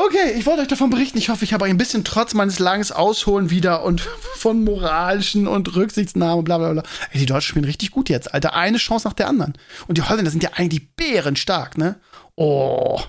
[0.04, 1.18] Okay, ich wollte euch davon berichten.
[1.18, 5.46] Ich hoffe, ich habe euch ein bisschen trotz meines langen Ausholen wieder und von moralischen
[5.46, 6.82] und Rücksichtsnahmen, bla bla bla.
[7.12, 8.54] Ey, die Deutschen spielen richtig gut jetzt, Alter.
[8.54, 9.52] Eine Chance nach der anderen.
[9.86, 12.00] Und die Holländer sind ja eigentlich bärenstark, ne?
[12.34, 13.00] Oh.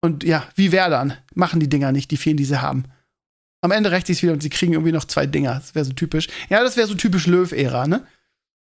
[0.00, 1.14] Und ja, wie wer dann?
[1.34, 2.84] Machen die Dinger nicht, die fehlen, die sie haben.
[3.60, 5.54] Am Ende rächt sich's wieder und sie kriegen irgendwie noch zwei Dinger.
[5.54, 6.28] Das wäre so typisch.
[6.50, 8.06] Ja, das wäre so typisch Löw-Ära, ne?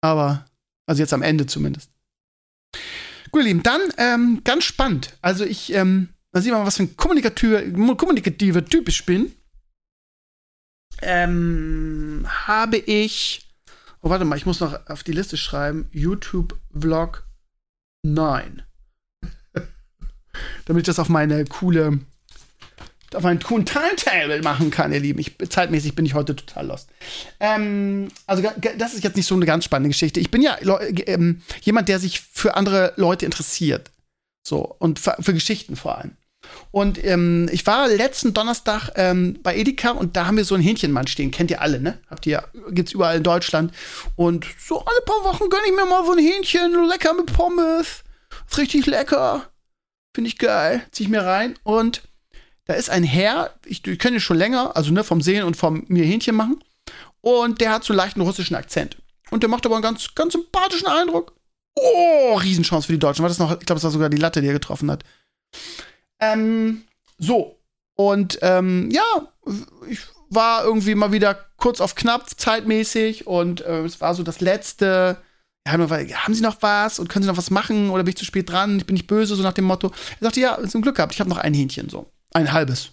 [0.01, 0.47] Aber,
[0.87, 1.91] also jetzt am Ende zumindest.
[3.31, 5.19] Gut, ihr Lieben, dann ähm, ganz spannend.
[5.21, 7.63] Also ich, ähm, da sieht man, was für ein kommunikativer,
[7.97, 9.33] kommunikativer Typ ich bin.
[11.03, 13.49] Ähm, habe ich.
[14.03, 15.89] Oh, warte mal, ich muss noch auf die Liste schreiben.
[15.91, 17.27] YouTube Vlog
[18.05, 18.63] 9.
[20.67, 21.99] Damit ich das auf meine coole.
[23.15, 25.19] auf meinen coolen Timetable machen kann, ihr Lieben.
[25.19, 26.89] Ich, zeitmäßig bin ich heute total lost.
[27.41, 30.21] Ähm, also, das ist jetzt nicht so eine ganz spannende Geschichte.
[30.21, 30.57] Ich bin ja
[31.07, 33.91] ähm, jemand, der sich für andere Leute interessiert.
[34.47, 36.18] So, und für, für Geschichten vor allem.
[36.71, 40.65] Und ähm, ich war letzten Donnerstag ähm, bei Edeka und da haben wir so einen
[40.65, 41.31] Hähnchenmann stehen.
[41.31, 41.99] Kennt ihr alle, ne?
[42.09, 43.73] Habt ihr, gibt's überall in Deutschland.
[44.17, 48.05] Und so alle paar Wochen gönne ich mir mal so ein Hähnchen, lecker mit Pommes.
[48.49, 49.49] Ist richtig lecker.
[50.15, 50.83] Finde ich geil.
[50.91, 51.55] Zieh ich mir rein.
[51.63, 52.03] Und
[52.67, 55.57] da ist ein Herr, ich, ich kenne ihn schon länger, also ne, vom Sehen und
[55.57, 56.63] vom mir Hähnchen machen.
[57.21, 58.97] Und der hat so einen leichten russischen Akzent.
[59.31, 61.35] Und der macht aber einen ganz, ganz sympathischen Eindruck.
[61.75, 63.23] Oh, Riesenchance für die Deutschen.
[63.23, 65.05] War das noch, ich glaube, es war sogar die Latte, die er getroffen hat.
[66.21, 66.85] Ähm,
[67.19, 67.59] so.
[67.95, 69.03] Und ähm, ja,
[69.89, 70.01] ich
[70.31, 73.27] war irgendwie mal wieder kurz auf knapp, zeitmäßig.
[73.27, 75.19] Und äh, es war so das letzte.
[75.67, 78.49] Haben Sie noch was und können Sie noch was machen oder bin ich zu spät
[78.49, 78.79] dran?
[78.79, 79.89] Ich bin nicht böse, so nach dem Motto.
[80.19, 82.11] Er sagte, ja, zum Glück gehabt, ich habe noch ein Hähnchen, so.
[82.33, 82.91] Ein halbes.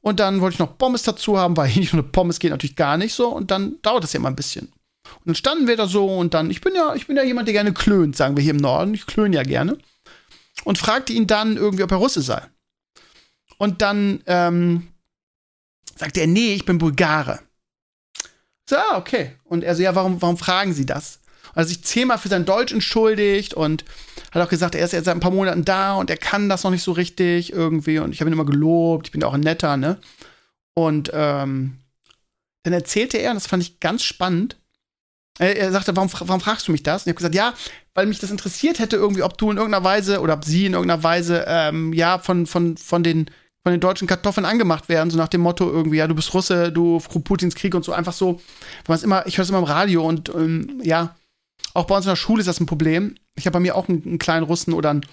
[0.00, 2.96] Und dann wollte ich noch Pommes dazu haben, weil Hähnchen und Pommes geht natürlich gar
[2.96, 3.28] nicht so.
[3.28, 4.72] Und dann dauert das ja immer ein bisschen.
[5.16, 7.48] Und dann standen wir da so und dann, ich bin ja, ich bin ja jemand,
[7.48, 8.94] der gerne klönt, sagen wir hier im Norden.
[8.94, 9.76] Ich klöne ja gerne
[10.64, 12.42] und fragte ihn dann irgendwie, ob er Russe sei.
[13.58, 14.88] Und dann ähm,
[15.96, 17.40] sagte er, nee, ich bin Bulgare.
[18.68, 19.36] So, ah, okay.
[19.44, 21.20] Und er so, ja, warum, warum fragen Sie das?
[21.54, 23.84] Also sich zehnmal für sein Deutsch entschuldigt und
[24.30, 26.62] hat auch gesagt, er ist jetzt seit ein paar Monaten da und er kann das
[26.62, 27.98] noch nicht so richtig irgendwie.
[27.98, 29.98] Und ich habe ihn immer gelobt, ich bin auch ein netter, ne?
[30.74, 31.78] Und ähm,
[32.62, 34.56] dann erzählte er, und das fand ich ganz spannend,
[35.40, 37.02] er, er sagte, warum, warum fragst du mich das?
[37.02, 37.54] Und ich habe gesagt, ja,
[37.94, 40.74] weil mich das interessiert hätte, irgendwie, ob du in irgendeiner Weise oder ob sie in
[40.74, 43.30] irgendeiner Weise ähm, ja von, von, von den
[43.62, 46.72] von den deutschen Kartoffeln angemacht werden, so nach dem Motto irgendwie, ja, du bist Russe,
[46.72, 48.40] du Putins Krieg und so einfach so.
[48.86, 51.14] Was immer, ich höre es immer im Radio und ähm, ja,
[51.74, 53.16] auch bei uns in der Schule ist das ein Problem.
[53.36, 55.06] Ich habe bei mir auch einen, einen, kleinen Russen oder einen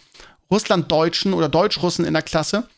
[0.49, 2.69] Russlanddeutschen oder Deutschrussen in der Klasse.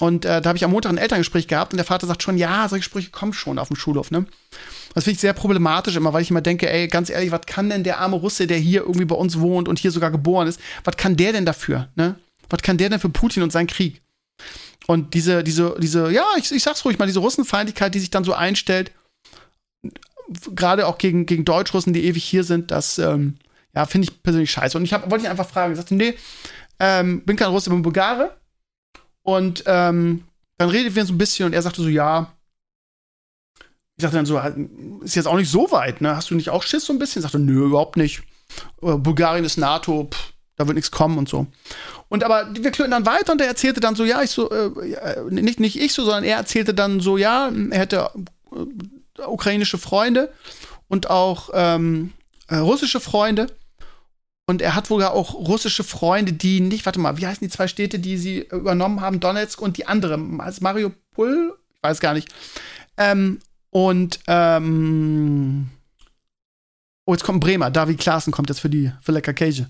[0.00, 2.38] Und äh, da habe ich am Montag ein Elterngespräch gehabt und der Vater sagt schon,
[2.38, 4.26] ja, solche Sprüche kommen schon auf dem Schulhof, ne?
[4.94, 7.68] Das finde ich sehr problematisch immer, weil ich immer denke, ey, ganz ehrlich, was kann
[7.68, 10.60] denn der arme Russe, der hier irgendwie bei uns wohnt und hier sogar geboren ist,
[10.84, 12.16] was kann der denn dafür, ne?
[12.48, 14.00] Was kann der denn für Putin und seinen Krieg?
[14.86, 18.24] Und diese, diese, diese, ja, ich, ich sag's ruhig mal, diese Russenfeindlichkeit, die sich dann
[18.24, 18.92] so einstellt,
[20.54, 23.36] gerade auch gegen, gegen Deutschrussen, die ewig hier sind, das, ähm,
[23.74, 24.78] ja, finde ich persönlich scheiße.
[24.78, 26.14] Und ich hab, wollte ihn einfach fragen, ich sagte, nee,
[26.80, 28.37] ähm, bin kein Russe, bin Bulgare.
[29.28, 30.24] Und ähm,
[30.56, 32.32] dann redet wir so ein bisschen und er sagte so, ja,
[33.98, 34.40] Ich dachte dann so,
[35.02, 36.16] ist jetzt auch nicht so weit, ne?
[36.16, 37.20] Hast du nicht auch Schiss so ein bisschen?
[37.20, 38.22] Ich sagte, nö, überhaupt nicht.
[38.80, 41.46] Äh, Bulgarien ist NATO, pff, da wird nichts kommen und so.
[42.08, 44.70] Und aber wir klönen dann weiter und er erzählte dann so, ja, ich so, äh,
[45.28, 48.10] nicht, nicht ich so, sondern er erzählte dann so, ja, er hätte
[49.18, 50.32] äh, ukrainische Freunde
[50.88, 52.14] und auch ähm,
[52.46, 53.48] äh, russische Freunde.
[54.48, 57.68] Und er hat wohl auch russische Freunde, die nicht, warte mal, wie heißen die zwei
[57.68, 59.20] Städte, die sie übernommen haben?
[59.20, 61.54] Donetsk und die andere, als Mariupol?
[61.74, 62.32] Ich weiß gar nicht.
[62.96, 65.68] Ähm, und, ähm,
[67.04, 67.70] oh, jetzt kommt Bremer.
[67.70, 69.68] David Klaassen kommt jetzt für die, für Lecker Käse.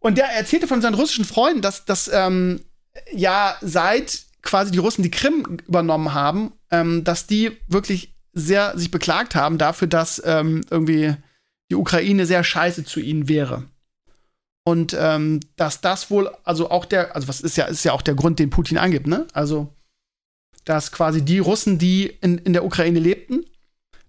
[0.00, 2.62] Und der erzählte von seinen russischen Freunden, dass, dass ähm,
[3.12, 8.90] ja seit quasi die Russen die Krim übernommen haben, ähm, dass die wirklich sehr sich
[8.90, 11.14] beklagt haben dafür, dass ähm, irgendwie
[11.70, 13.64] die Ukraine sehr scheiße zu ihnen wäre.
[14.64, 18.02] Und ähm, dass das wohl, also auch der, also was ist ja, ist ja auch
[18.02, 19.26] der Grund, den Putin angibt, ne?
[19.32, 19.72] Also,
[20.64, 23.46] dass quasi die Russen, die in, in der Ukraine lebten,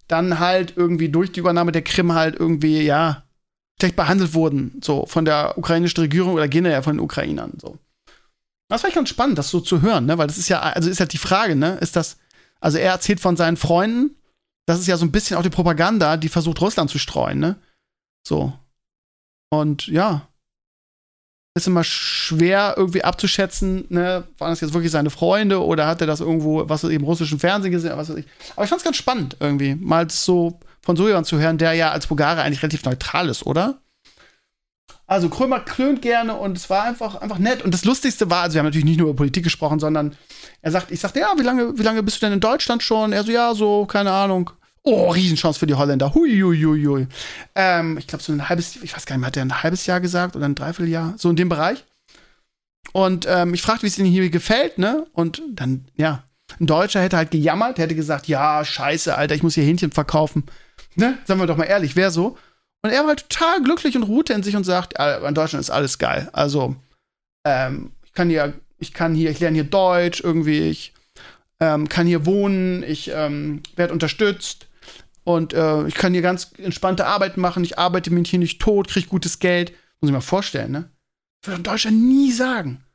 [0.08, 3.24] dann halt irgendwie durch die Übernahme der Krim halt irgendwie, ja,
[3.80, 7.78] schlecht behandelt wurden, so von der ukrainischen Regierung oder generell von den Ukrainern, so.
[8.70, 10.18] Das war ganz spannend, das so zu hören, ne?
[10.18, 11.78] Weil das ist ja, also ist halt die Frage, ne?
[11.82, 12.18] Ist das,
[12.60, 14.17] also er erzählt von seinen Freunden,
[14.68, 17.56] das ist ja so ein bisschen auch die Propaganda, die versucht, Russland zu streuen, ne?
[18.28, 18.54] So.
[19.50, 20.28] Und ja.
[21.56, 24.28] Ist immer schwer irgendwie abzuschätzen, ne?
[24.38, 27.72] Waren das jetzt wirklich seine Freunde oder hat er das irgendwo, was im russischen Fernsehen
[27.72, 28.28] gesehen, was weiß ich.
[28.56, 31.92] Aber ich fand's ganz spannend irgendwie, mal so von so jemandem zu hören, der ja
[31.92, 33.82] als Bulgare eigentlich relativ neutral ist, oder?
[35.08, 37.64] Also Krömer klönt gerne und es war einfach, einfach nett.
[37.64, 40.16] Und das Lustigste war, also wir haben natürlich nicht nur über Politik gesprochen, sondern
[40.62, 43.14] er sagt, ich sagte, ja, wie lange, wie lange bist du denn in Deutschland schon?
[43.14, 44.52] Er so, ja, so, keine Ahnung.
[44.84, 46.14] Oh, Riesenchance für die Holländer.
[46.14, 47.08] Hui, hui, hui, hui.
[47.56, 50.02] Ähm, ich glaube, so ein halbes, ich weiß gar nicht hat er ein halbes Jahr
[50.02, 51.14] gesagt oder ein Dreivierteljahr?
[51.18, 51.86] So in dem Bereich.
[52.92, 55.06] Und ähm, ich fragte, wie es ihnen hier gefällt, ne?
[55.14, 56.24] Und dann, ja,
[56.60, 60.44] ein Deutscher hätte halt gejammert, hätte gesagt, ja, scheiße, Alter, ich muss hier Hähnchen verkaufen.
[60.96, 61.18] Ne?
[61.26, 62.38] Sagen wir doch mal ehrlich, wer so?
[62.88, 65.70] Und er war halt total glücklich und ruhte in sich und sagt, in Deutschland ist
[65.70, 66.30] alles geil.
[66.32, 66.78] Also,
[67.46, 70.94] ähm, ich kann hier, ich kann hier, ich lerne hier Deutsch irgendwie, ich
[71.60, 74.68] ähm, kann hier wohnen, ich ähm, werde unterstützt
[75.26, 78.88] und äh, ich kann hier ganz entspannte Arbeit machen, ich arbeite mich hier nicht tot,
[78.88, 79.74] kriege gutes Geld.
[80.00, 80.90] Muss ich mal vorstellen, ne?
[81.44, 82.86] Würde in Deutschland nie sagen.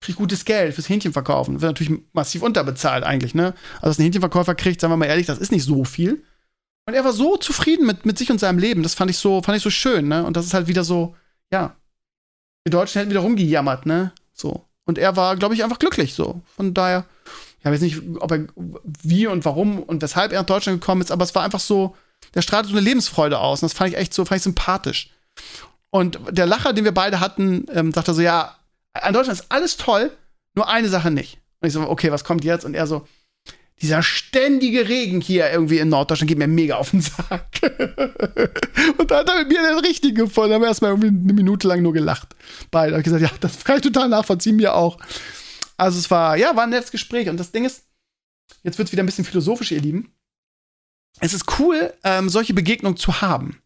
[0.00, 1.60] Krieg gutes Geld fürs Hähnchen verkaufen.
[1.60, 3.54] Wird natürlich massiv unterbezahlt eigentlich, ne?
[3.80, 6.22] Also, was ein Hähnchenverkäufer kriegt, sagen wir mal ehrlich, das ist nicht so viel.
[6.86, 8.82] Und er war so zufrieden mit, mit sich und seinem Leben.
[8.82, 10.24] Das fand ich so, fand ich so schön, ne?
[10.24, 11.14] Und das ist halt wieder so,
[11.52, 11.76] ja.
[12.66, 14.12] Die Deutschen hätten wieder rumgejammert, ne?
[14.32, 14.64] So.
[14.84, 16.42] Und er war, glaube ich, einfach glücklich, so.
[16.56, 17.04] Von daher,
[17.60, 18.46] ich weiß nicht, ob er,
[19.02, 21.94] wie und warum und weshalb er nach Deutschland gekommen ist, aber es war einfach so,
[22.34, 23.62] der strahlte so eine Lebensfreude aus.
[23.62, 25.10] Und das fand ich echt so, fand ich sympathisch.
[25.90, 28.56] Und der Lacher, den wir beide hatten, ähm, sagte so, ja,
[28.92, 30.10] an Deutschland ist alles toll,
[30.54, 31.38] nur eine Sache nicht.
[31.60, 32.64] Und ich so, okay, was kommt jetzt?
[32.64, 33.06] Und er so,
[33.82, 37.48] dieser ständige Regen hier irgendwie in Norddeutschland geht mir mega auf den Sack.
[38.98, 40.50] und da hat er mit mir den richtigen gefunden.
[40.50, 42.36] Da haben wir erstmal irgendwie eine Minute lang nur gelacht.
[42.70, 42.94] Beide.
[42.94, 44.98] Hab gesagt, ja, das kann ich total nachvollziehen, mir auch.
[45.78, 47.30] Also es war, ja, war ein nettes Gespräch.
[47.30, 47.84] Und das Ding ist,
[48.62, 50.12] jetzt wird es wieder ein bisschen philosophisch, ihr Lieben.
[51.20, 53.62] Es ist cool, ähm, solche Begegnungen zu haben.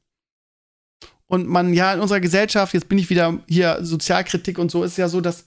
[1.27, 4.97] Und man, ja, in unserer Gesellschaft, jetzt bin ich wieder hier Sozialkritik und so, ist
[4.97, 5.47] ja so, dass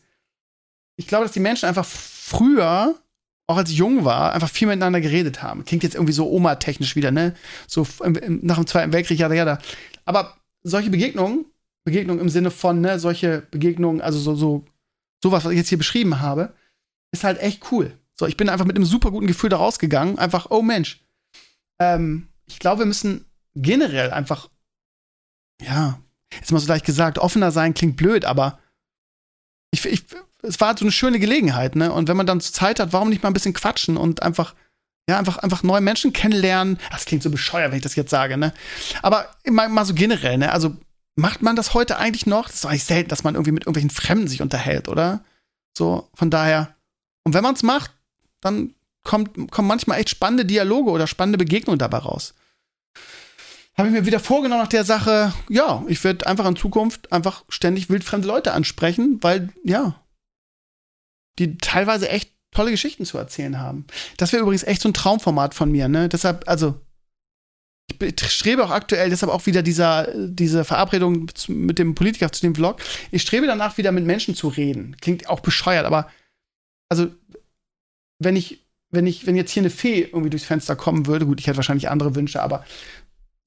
[0.97, 2.99] ich glaube, dass die Menschen einfach früher
[3.47, 5.63] auch als ich jung war, einfach viel miteinander geredet haben.
[5.63, 7.33] Klingt jetzt irgendwie so Oma-technisch wieder, ne?
[7.65, 9.59] So nach dem Zweiten Weltkrieg, ja, ja, da.
[10.05, 11.45] Aber solche Begegnungen,
[11.85, 14.65] Begegnungen im Sinne von, ne, solche Begegnungen, also so, so,
[15.23, 16.53] sowas, was ich jetzt hier beschrieben habe,
[17.11, 17.97] ist halt echt cool.
[18.19, 20.19] So, ich bin einfach mit einem super guten Gefühl da rausgegangen.
[20.19, 21.01] Einfach, oh Mensch.
[21.79, 24.49] Ähm, ich glaube, wir müssen generell einfach,
[25.61, 26.01] ja,
[26.33, 28.59] jetzt mal so leicht gesagt, offener sein klingt blöd, aber
[29.71, 30.03] ich, ich
[30.41, 31.91] es war so eine schöne Gelegenheit, ne?
[31.91, 34.53] Und wenn man dann Zeit hat, warum nicht mal ein bisschen quatschen und einfach,
[35.09, 36.79] ja, einfach, einfach neue Menschen kennenlernen.
[36.91, 38.53] Das klingt so bescheuert, wenn ich das jetzt sage, ne?
[39.01, 40.51] Aber mal, mal so generell, ne?
[40.51, 40.75] Also,
[41.15, 42.47] macht man das heute eigentlich noch?
[42.47, 45.21] Das ist eigentlich selten, dass man irgendwie mit irgendwelchen Fremden sich unterhält, oder?
[45.75, 46.75] So, von daher.
[47.23, 47.91] Und wenn man es macht,
[48.41, 52.35] dann kommt, kommen manchmal echt spannende Dialoge oder spannende Begegnungen dabei raus.
[53.75, 57.43] Habe ich mir wieder vorgenommen nach der Sache, ja, ich werde einfach in Zukunft einfach
[57.47, 59.95] ständig wildfremde Leute ansprechen, weil, ja,
[61.39, 63.85] die teilweise echt tolle Geschichten zu erzählen haben.
[64.17, 66.09] Das wäre übrigens echt so ein Traumformat von mir, ne?
[66.09, 66.79] Deshalb, also,
[68.01, 72.55] ich strebe auch aktuell, deshalb auch wieder dieser, diese Verabredung mit dem Politiker zu dem
[72.55, 72.81] Vlog.
[73.11, 74.95] Ich strebe danach wieder mit Menschen zu reden.
[75.01, 76.09] Klingt auch bescheuert, aber
[76.89, 77.07] also,
[78.19, 81.39] wenn ich, wenn ich, wenn jetzt hier eine Fee irgendwie durchs Fenster kommen würde, gut,
[81.39, 82.65] ich hätte wahrscheinlich andere Wünsche, aber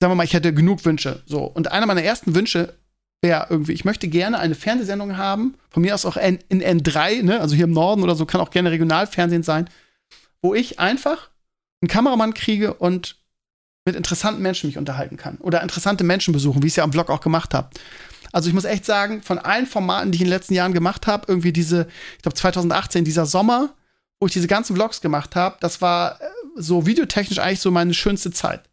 [0.01, 1.23] sagen wir mal, ich hätte genug Wünsche.
[1.27, 1.45] So.
[1.45, 2.75] Und einer meiner ersten Wünsche
[3.23, 7.23] wäre irgendwie, ich möchte gerne eine Fernsehsendung haben, von mir aus auch in, in N3,
[7.23, 9.69] ne, also hier im Norden oder so, kann auch gerne Regionalfernsehen sein,
[10.43, 11.31] wo ich einfach
[11.83, 13.17] einen Kameramann kriege und
[13.85, 15.39] mit interessanten Menschen mich unterhalten kann.
[15.39, 17.71] Oder interessante Menschen besuchen, wie ich es ja am Vlog auch gemacht habe.
[18.33, 21.07] Also ich muss echt sagen, von allen Formaten, die ich in den letzten Jahren gemacht
[21.07, 23.75] habe, irgendwie diese, ich glaube 2018, dieser Sommer,
[24.21, 26.25] wo ich diese ganzen Vlogs gemacht habe, das war äh,
[26.57, 28.70] so videotechnisch eigentlich so meine schönste Zeit.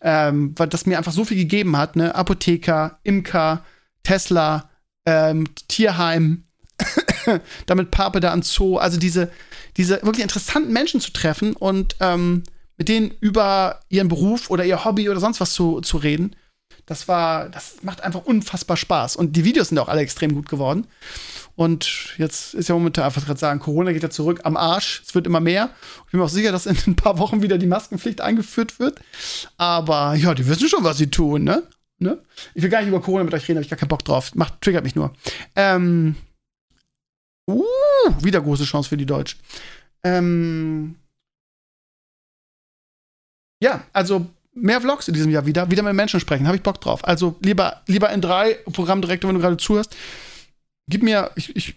[0.00, 2.14] Ähm, weil das mir einfach so viel gegeben hat, ne?
[2.14, 3.64] Apotheker, Imker,
[4.02, 4.70] Tesla,
[5.06, 6.44] ähm, Tierheim,
[7.66, 9.30] damit Pape da am Zoo, also diese,
[9.76, 12.42] diese wirklich interessanten Menschen zu treffen und ähm,
[12.76, 16.36] mit denen über ihren Beruf oder ihr Hobby oder sonst was zu, zu reden.
[16.84, 19.16] Das war, das macht einfach unfassbar Spaß.
[19.16, 20.86] Und die Videos sind auch alle extrem gut geworden.
[21.56, 25.02] Und jetzt ist ja momentan einfach gerade sagen, Corona geht ja zurück am Arsch.
[25.06, 25.70] Es wird immer mehr.
[26.04, 29.00] Ich bin mir auch sicher, dass in ein paar Wochen wieder die Maskenpflicht eingeführt wird.
[29.56, 31.62] Aber ja, die wissen schon, was sie tun, ne?
[31.98, 32.18] ne?
[32.54, 34.34] Ich will gar nicht über Corona mit euch reden, habe ich gar keinen Bock drauf.
[34.34, 35.14] Macht, triggert mich nur.
[35.54, 36.16] Ähm,
[37.48, 37.62] uh,
[38.20, 39.40] wieder große Chance für die Deutschen.
[40.04, 40.96] Ähm,
[43.62, 46.82] ja, also mehr Vlogs in diesem Jahr wieder, wieder mit Menschen sprechen, habe ich Bock
[46.82, 47.02] drauf.
[47.06, 49.96] Also lieber, lieber in drei Programmdirektor, wenn du gerade zuhörst,
[50.88, 51.74] gib mir, ich, ich,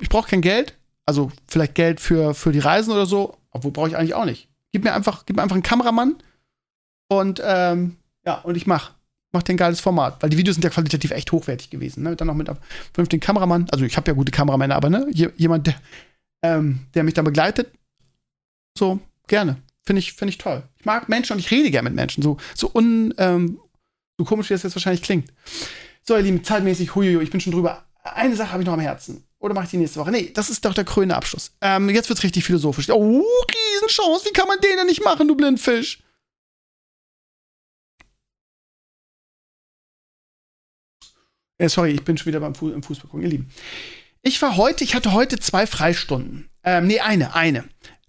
[0.00, 3.88] ich brauche kein Geld, also vielleicht Geld für, für die Reisen oder so, obwohl brauche
[3.88, 4.48] ich eigentlich auch nicht.
[4.72, 6.16] Gib mir einfach, gib mir einfach einen Kameramann
[7.08, 8.92] und ähm, ja, und ich mach,
[9.32, 12.02] mach dir ein geiles Format, weil die Videos sind ja qualitativ echt hochwertig gewesen.
[12.02, 12.16] Ne?
[12.16, 12.58] Dann noch mit einem
[12.92, 15.74] vernünftigen Kameramann, also ich habe ja gute Kameramänner, aber ne, jemand, der,
[16.42, 17.72] ähm, der mich dann begleitet,
[18.76, 19.56] so gerne.
[19.82, 20.64] Finde ich, find ich toll.
[20.78, 22.22] Ich mag Menschen und ich rede gerne mit Menschen.
[22.22, 23.60] So, so, un, ähm,
[24.18, 25.32] so komisch, wie das jetzt wahrscheinlich klingt.
[26.02, 27.85] So, ihr Lieben, zeitmäßig, huiuiui, ich bin schon drüber.
[28.14, 29.24] Eine Sache habe ich noch am Herzen.
[29.38, 30.10] Oder mache ich die nächste Woche?
[30.10, 31.52] Nee, das ist doch der krönende Abschluss.
[31.60, 32.88] Ähm, jetzt wird's richtig philosophisch.
[32.90, 34.26] Oh, Riesenchance.
[34.26, 36.02] Wie kann man den denn nicht machen, du Blindfisch?
[41.58, 43.50] Äh, sorry, ich bin schon wieder beim Fu im Fußball gucken, ihr Lieben.
[44.22, 46.50] Ich war heute, ich hatte heute zwei Freistunden.
[46.64, 47.64] Ähm, nee, eine, eine.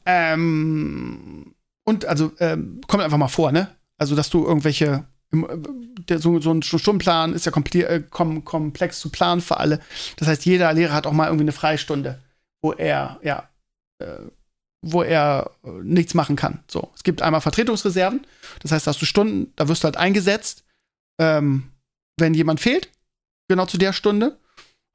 [0.06, 3.76] Ähm, und also ähm, kommt einfach mal vor, ne?
[3.98, 9.10] Also, dass du irgendwelche der, so, so ein Stundenplan ist ja äh, kom komplex zu
[9.10, 9.80] planen für alle.
[10.18, 12.22] Das heißt, jeder Lehrer hat auch mal irgendwie eine Freistunde,
[12.62, 13.50] wo er, ja,
[14.00, 14.20] äh,
[14.82, 16.64] wo er äh, nichts machen kann.
[16.70, 18.26] So, es gibt einmal Vertretungsreserven,
[18.62, 20.64] das heißt, da hast du Stunden, da wirst du halt eingesetzt,
[21.20, 21.72] ähm,
[22.18, 22.90] wenn jemand fehlt,
[23.50, 24.38] genau zu der Stunde.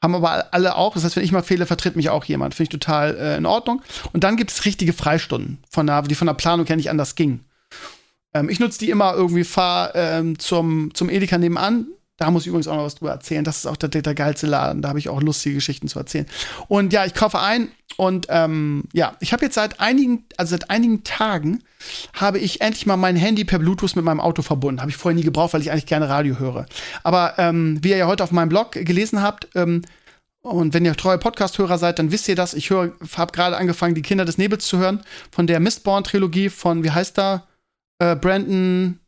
[0.02, 0.94] Haben aber alle auch.
[0.94, 2.54] Das heißt, wenn ich mal fehle, vertritt mich auch jemand.
[2.54, 3.82] Finde ich total äh, in Ordnung.
[4.12, 7.14] Und dann gibt es richtige Freistunden, von der, die von der Planung her nicht anders
[7.14, 7.44] ging.
[8.34, 11.86] Ähm, ich nutze die immer irgendwie, fahr ähm, zum, zum Edeka nebenan.
[12.18, 13.42] Da muss ich übrigens auch noch was drüber erzählen.
[13.42, 14.82] Das ist auch der, der geilste Laden.
[14.82, 16.26] Da habe ich auch lustige Geschichten zu erzählen.
[16.68, 20.70] Und ja, ich kaufe ein und ähm, ja, ich habe jetzt seit einigen, also seit
[20.70, 21.62] einigen Tagen
[22.14, 24.80] habe ich endlich mal mein Handy per Bluetooth mit meinem Auto verbunden.
[24.80, 26.66] Habe ich vorher nie gebraucht, weil ich eigentlich gerne Radio höre.
[27.02, 29.82] Aber ähm, wie ihr ja heute auf meinem Blog gelesen habt, ähm,
[30.42, 32.52] und wenn ihr treue Podcast-Hörer seid, dann wisst ihr das.
[32.52, 36.90] Ich habe gerade angefangen, die Kinder des Nebels zu hören, von der Mistborn-Trilogie von, wie
[36.90, 37.46] heißt da?
[38.02, 38.98] Äh, Brandon.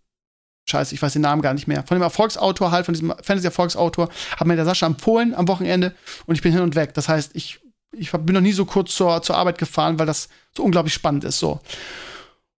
[0.67, 1.83] Scheiße, ich weiß den Namen gar nicht mehr.
[1.83, 6.37] Von dem Erfolgsautor halt, von diesem Fantasy-Erfolgsautor, hat mir der Sascha empfohlen am Wochenende und
[6.37, 6.95] ich bin hin und weg.
[6.95, 7.61] Das heißt, ich,
[7.93, 11.25] ich bin noch nie so kurz zur, zur Arbeit gefahren, weil das so unglaublich spannend
[11.25, 11.39] ist.
[11.39, 11.61] So.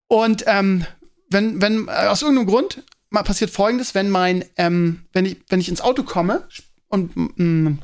[0.06, 0.86] Und ähm,
[1.30, 5.58] wenn, wenn, äh, aus irgendeinem Grund mal passiert folgendes, wenn mein, ähm, wenn ich, wenn
[5.58, 6.46] ich ins Auto komme
[6.88, 7.78] und, mm,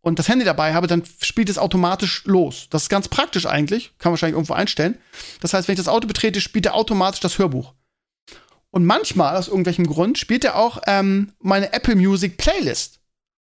[0.00, 2.68] und das Handy dabei habe, dann spielt es automatisch los.
[2.70, 4.96] Das ist ganz praktisch eigentlich, kann man wahrscheinlich irgendwo einstellen.
[5.40, 7.74] Das heißt, wenn ich das Auto betrete, spielt er automatisch das Hörbuch.
[8.70, 13.00] Und manchmal, aus irgendwelchem Grund, spielt er auch ähm, meine Apple Music Playlist.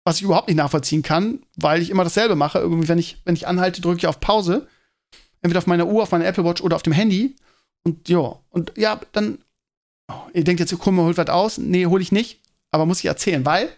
[0.04, 2.58] Was ich überhaupt nicht nachvollziehen kann, weil ich immer dasselbe mache.
[2.60, 4.66] Irgendwie, wenn ich, wenn ich anhalte, drücke ich auf Pause.
[5.42, 7.36] Entweder auf meiner Uhr, auf meiner Apple Watch oder auf dem Handy.
[7.82, 9.38] Und ja, und ja, dann.
[10.10, 11.58] Oh, ihr denkt jetzt, komm holt was aus.
[11.58, 12.40] Nee, hole ich nicht.
[12.70, 13.68] Aber muss ich erzählen, weil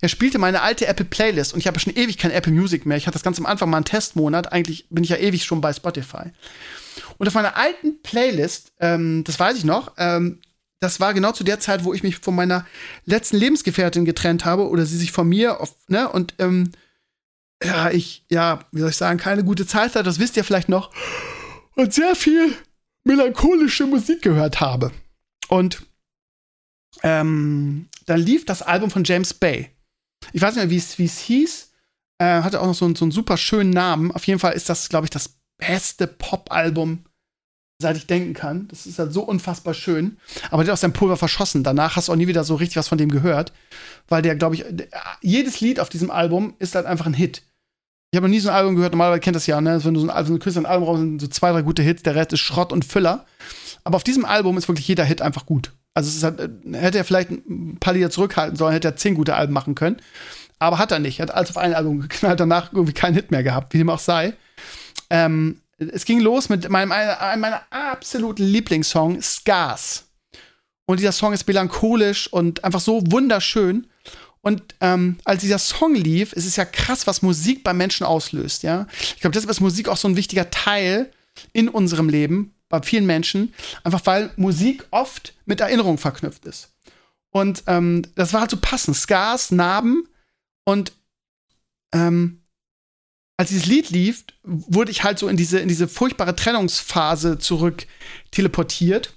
[0.00, 2.96] er spielte meine alte Apple Playlist und ich habe schon ewig kein Apple Music mehr.
[2.96, 4.52] Ich hatte das ganz am Anfang mal einen Testmonat.
[4.52, 6.30] Eigentlich bin ich ja ewig schon bei Spotify.
[7.18, 10.40] Und auf meiner alten Playlist, ähm, das weiß ich noch, ähm,
[10.86, 12.64] das war genau zu der Zeit, wo ich mich von meiner
[13.06, 16.70] letzten Lebensgefährtin getrennt habe oder sie sich von mir, auf, ne, und ähm,
[17.62, 20.68] ja, ich, ja, wie soll ich sagen, keine gute Zeit hatte, das wisst ihr vielleicht
[20.68, 20.92] noch,
[21.74, 22.54] und sehr viel
[23.02, 24.92] melancholische Musik gehört habe.
[25.48, 25.84] Und
[27.02, 29.70] ähm, dann lief das Album von James Bay.
[30.32, 31.72] Ich weiß nicht mehr, wie es hieß.
[32.18, 34.12] Äh, hatte auch noch so, so einen super schönen Namen.
[34.12, 37.04] Auf jeden Fall ist das, glaube ich, das beste Pop-Album,
[37.80, 38.68] seit ich denken kann.
[38.68, 40.16] Das ist halt so unfassbar schön.
[40.50, 41.62] Aber der hat auch sein Pulver verschossen.
[41.62, 43.52] Danach hast du auch nie wieder so richtig was von dem gehört.
[44.08, 44.64] Weil der, glaube ich,
[45.20, 47.42] jedes Lied auf diesem Album ist halt einfach ein Hit.
[48.12, 49.84] Ich habe noch nie so ein Album gehört, normalerweise kennt das ja, ne?
[49.84, 52.02] Wenn du so ein, also, du ein Album raus, sind so zwei, drei gute Hits,
[52.02, 53.26] der Rest ist Schrott und Füller.
[53.84, 55.72] Aber auf diesem Album ist wirklich jeder Hit einfach gut.
[55.92, 59.52] Also halt, hätte er vielleicht ein paar Lieder zurückhalten sollen, hätte er zehn gute Alben
[59.52, 59.96] machen können.
[60.58, 61.18] Aber hat er nicht.
[61.18, 63.90] Er hat alles auf ein Album geknallt, danach irgendwie keinen Hit mehr gehabt, wie dem
[63.90, 64.34] auch sei.
[65.10, 70.04] Ähm, es ging los mit meinem, einem meiner absoluten Lieblingssong, Scars.
[70.86, 73.88] Und dieser Song ist melancholisch und einfach so wunderschön.
[74.40, 78.62] Und ähm, als dieser Song lief, ist es ja krass, was Musik bei Menschen auslöst,
[78.62, 78.86] ja.
[79.14, 81.10] Ich glaube, deshalb ist Musik auch so ein wichtiger Teil
[81.52, 83.52] in unserem Leben, bei vielen Menschen,
[83.82, 86.70] einfach weil Musik oft mit Erinnerungen verknüpft ist.
[87.30, 88.96] Und ähm, das war halt so passend.
[88.96, 90.08] Scars, Narben
[90.64, 90.92] und
[91.92, 92.42] ähm,
[93.36, 97.86] als dieses Lied lief, wurde ich halt so in diese, in diese furchtbare Trennungsphase zurück
[98.30, 99.12] teleportiert.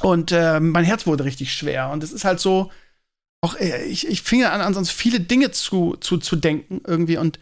[0.00, 1.90] Und äh, mein Herz wurde richtig schwer.
[1.90, 2.70] Und es ist halt so,
[3.42, 7.18] auch äh, ich, ich fing an, an sonst viele Dinge zu, zu, zu denken irgendwie
[7.18, 7.38] und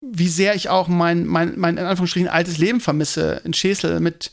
[0.00, 4.32] wie sehr ich auch mein, mein, mein in Anführungsstrichen altes Leben vermisse in Schesel mit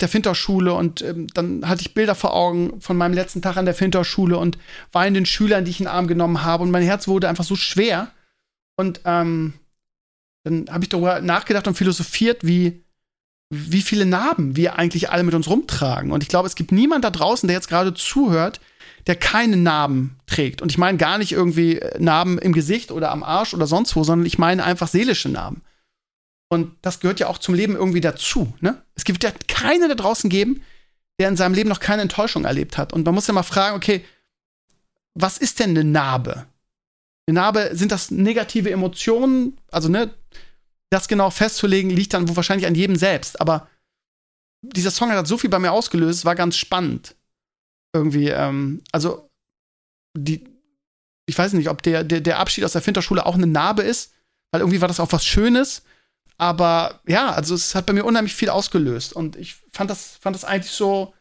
[0.00, 3.64] der Finterschule und ähm, dann hatte ich Bilder vor Augen von meinem letzten Tag an
[3.64, 4.56] der Finterschule und
[4.92, 7.56] weinenden Schülern, die ich in den Arm genommen habe und mein Herz wurde einfach so
[7.56, 8.12] schwer
[8.76, 9.54] und ähm,
[10.44, 12.84] dann habe ich darüber nachgedacht und philosophiert, wie
[13.52, 17.04] wie viele Narben wir eigentlich alle mit uns rumtragen und ich glaube, es gibt niemand
[17.04, 18.60] da draußen, der jetzt gerade zuhört,
[19.06, 20.62] der keine Narben trägt.
[20.62, 23.96] Und ich meine gar nicht irgendwie äh, Narben im Gesicht oder am Arsch oder sonst
[23.96, 25.62] wo, sondern ich meine einfach seelische Narben.
[26.48, 28.52] Und das gehört ja auch zum Leben irgendwie dazu.
[28.60, 28.82] Ne?
[28.94, 30.62] Es gibt ja keinen da draußen geben,
[31.18, 32.92] der in seinem Leben noch keine Enttäuschung erlebt hat.
[32.92, 34.04] Und man muss ja mal fragen, okay,
[35.14, 36.46] was ist denn eine Narbe?
[37.32, 39.58] Narbe, sind das negative Emotionen?
[39.70, 40.10] Also, ne,
[40.90, 43.40] das genau festzulegen, liegt dann wahrscheinlich an jedem selbst.
[43.40, 43.68] Aber
[44.62, 47.14] dieser Song hat so viel bei mir ausgelöst, war ganz spannend
[47.92, 49.30] irgendwie, ähm, also
[50.16, 50.44] die,
[51.26, 54.12] ich weiß nicht, ob der, der, der Abschied aus der Finterschule auch eine Narbe ist,
[54.50, 55.82] weil irgendwie war das auch was Schönes.
[56.38, 59.12] Aber ja, also es hat bei mir unheimlich viel ausgelöst.
[59.12, 61.14] Und ich fand das, fand das eigentlich so,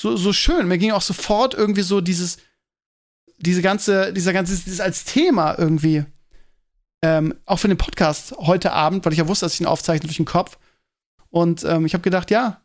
[0.00, 0.66] so, so schön.
[0.66, 2.38] Mir ging auch sofort irgendwie so dieses,
[3.38, 6.04] diese ganze, dieser ganze, dieses als Thema irgendwie,
[7.02, 10.06] ähm, auch für den Podcast heute Abend, weil ich ja wusste, dass ich ihn aufzeichne
[10.06, 10.58] durch den Kopf.
[11.30, 12.62] Und ähm, ich habe gedacht, ja,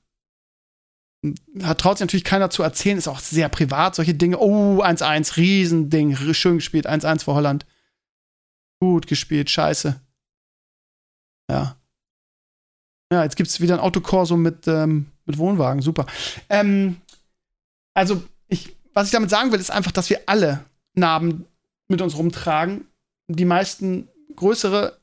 [1.64, 4.38] hat traut sich natürlich keiner zu erzählen, ist auch sehr privat, solche Dinge.
[4.40, 7.66] Oh, 1-1, Riesending, schön gespielt, 1-1 vor Holland.
[8.80, 10.00] Gut gespielt, scheiße.
[11.52, 11.76] Ja.
[13.12, 16.06] Ja, jetzt gibt es wieder ein Autokorso mit, ähm, mit Wohnwagen, super.
[16.48, 17.02] Ähm,
[17.94, 18.24] also,
[19.00, 21.46] was ich damit sagen will, ist einfach, dass wir alle Narben
[21.88, 22.86] mit uns rumtragen.
[23.30, 25.00] Die meisten größere,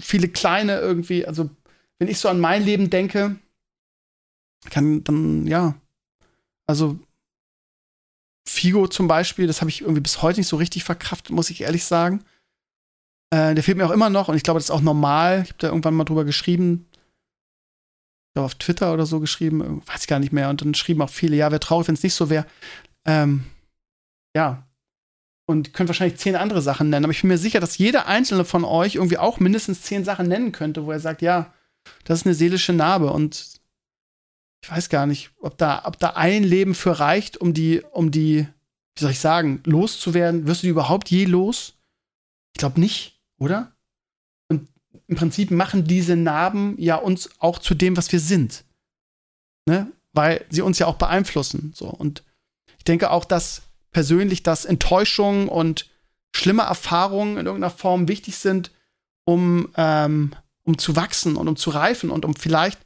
[0.00, 1.26] viele kleine irgendwie.
[1.26, 1.50] Also,
[1.98, 3.36] wenn ich so an mein Leben denke,
[4.70, 5.74] kann dann, ja,
[6.66, 6.98] also
[8.48, 11.60] Figo zum Beispiel, das habe ich irgendwie bis heute nicht so richtig verkraftet, muss ich
[11.60, 12.24] ehrlich sagen.
[13.30, 15.42] Äh, der fehlt mir auch immer noch und ich glaube, das ist auch normal.
[15.44, 16.86] Ich habe da irgendwann mal drüber geschrieben.
[16.92, 20.48] Ich glaube, auf Twitter oder so geschrieben, weiß ich gar nicht mehr.
[20.48, 22.46] Und dann schrieben auch viele, ja, wäre traurig, wenn es nicht so wäre.
[23.06, 23.44] Ähm,
[24.36, 24.66] ja.
[25.46, 28.46] Und könnt wahrscheinlich zehn andere Sachen nennen, aber ich bin mir sicher, dass jeder einzelne
[28.46, 31.52] von euch irgendwie auch mindestens zehn Sachen nennen könnte, wo er sagt, ja,
[32.04, 33.60] das ist eine seelische Narbe und
[34.64, 38.10] ich weiß gar nicht, ob da, ob da ein Leben für reicht, um die, um
[38.10, 38.48] die,
[38.94, 40.46] wie soll ich sagen, loszuwerden.
[40.46, 41.74] Wirst du die überhaupt je los?
[42.54, 43.72] Ich glaube nicht, oder?
[44.48, 44.66] Und
[45.06, 48.64] im Prinzip machen diese Narben ja uns auch zu dem, was wir sind.
[49.68, 49.92] Ne?
[50.14, 51.74] Weil sie uns ja auch beeinflussen.
[51.74, 51.88] So.
[51.90, 52.22] Und
[52.84, 53.62] ich denke auch, dass
[53.92, 55.88] persönlich, dass Enttäuschungen und
[56.36, 58.72] schlimme Erfahrungen in irgendeiner Form wichtig sind,
[59.24, 62.78] um, ähm, um zu wachsen und um zu reifen und um vielleicht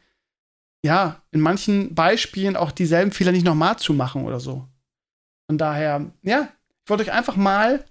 [0.84, 4.68] ja, in manchen Beispielen auch dieselben Fehler nicht nochmal zu machen oder so.
[5.48, 6.48] Von daher, ja,
[6.84, 7.84] ich wollte euch einfach mal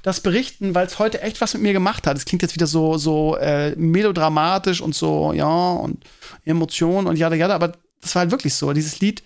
[0.00, 2.16] das berichten, weil es heute echt was mit mir gemacht hat.
[2.16, 6.02] Es klingt jetzt wieder so, so äh, melodramatisch und so, ja, und
[6.46, 8.72] Emotionen und jada, jada, aber das war halt wirklich so.
[8.72, 9.22] Dieses Lied,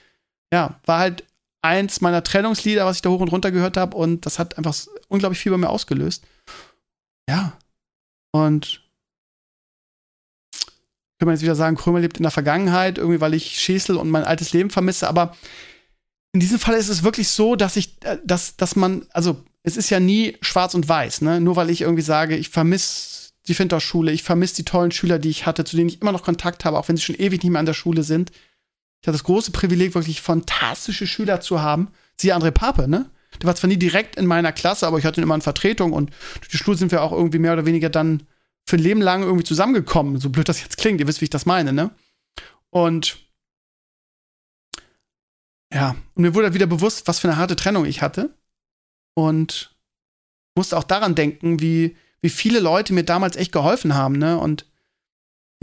[0.53, 1.23] ja, war halt
[1.65, 4.77] eins meiner Trennungslieder, was ich da hoch und runter gehört habe und das hat einfach
[5.09, 6.25] unglaublich viel bei mir ausgelöst.
[7.29, 7.57] Ja.
[8.33, 8.83] Und
[11.19, 14.11] kann man jetzt wieder sagen, Krömer lebt in der Vergangenheit, irgendwie, weil ich Schäsel und
[14.11, 15.09] mein altes Leben vermisse.
[15.09, 15.35] Aber
[16.33, 19.79] in diesem Fall ist es wirklich so, dass ich, äh, dass, dass man, also es
[19.79, 21.41] ist ja nie schwarz und weiß, ne?
[21.41, 25.31] Nur weil ich irgendwie sage, ich vermisse die Finterschule, ich vermisse die tollen Schüler, die
[25.31, 27.53] ich hatte, zu denen ich immer noch Kontakt habe, auch wenn sie schon ewig nicht
[27.53, 28.33] mehr an der Schule sind.
[29.05, 31.89] Ich hatte das große Privileg, wirklich fantastische Schüler zu haben.
[32.17, 33.11] Siehe André Pape, ne?
[33.39, 35.93] Der war zwar nie direkt in meiner Klasse, aber ich hatte ihn immer in Vertretung
[35.93, 38.23] und durch die Schule sind wir auch irgendwie mehr oder weniger dann
[38.67, 40.19] für ein Leben lang irgendwie zusammengekommen.
[40.21, 41.91] So blöd das jetzt klingt, ihr wisst, wie ich das meine, ne?
[42.71, 43.19] Und
[45.71, 48.35] ja, und mir wurde wieder bewusst, was für eine harte Trennung ich hatte.
[49.13, 49.77] Und
[50.57, 54.39] musste auch daran denken, wie, wie viele Leute mir damals echt geholfen haben, ne?
[54.39, 54.65] Und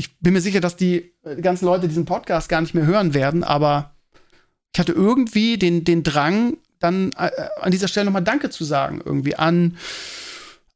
[0.02, 3.14] ich bin mir sicher, dass die äh, ganzen Leute diesen Podcast gar nicht mehr hören
[3.14, 3.96] werden, aber
[4.74, 7.30] ich hatte irgendwie den, den Drang, dann äh,
[7.60, 9.78] an dieser Stelle nochmal Danke zu sagen, irgendwie an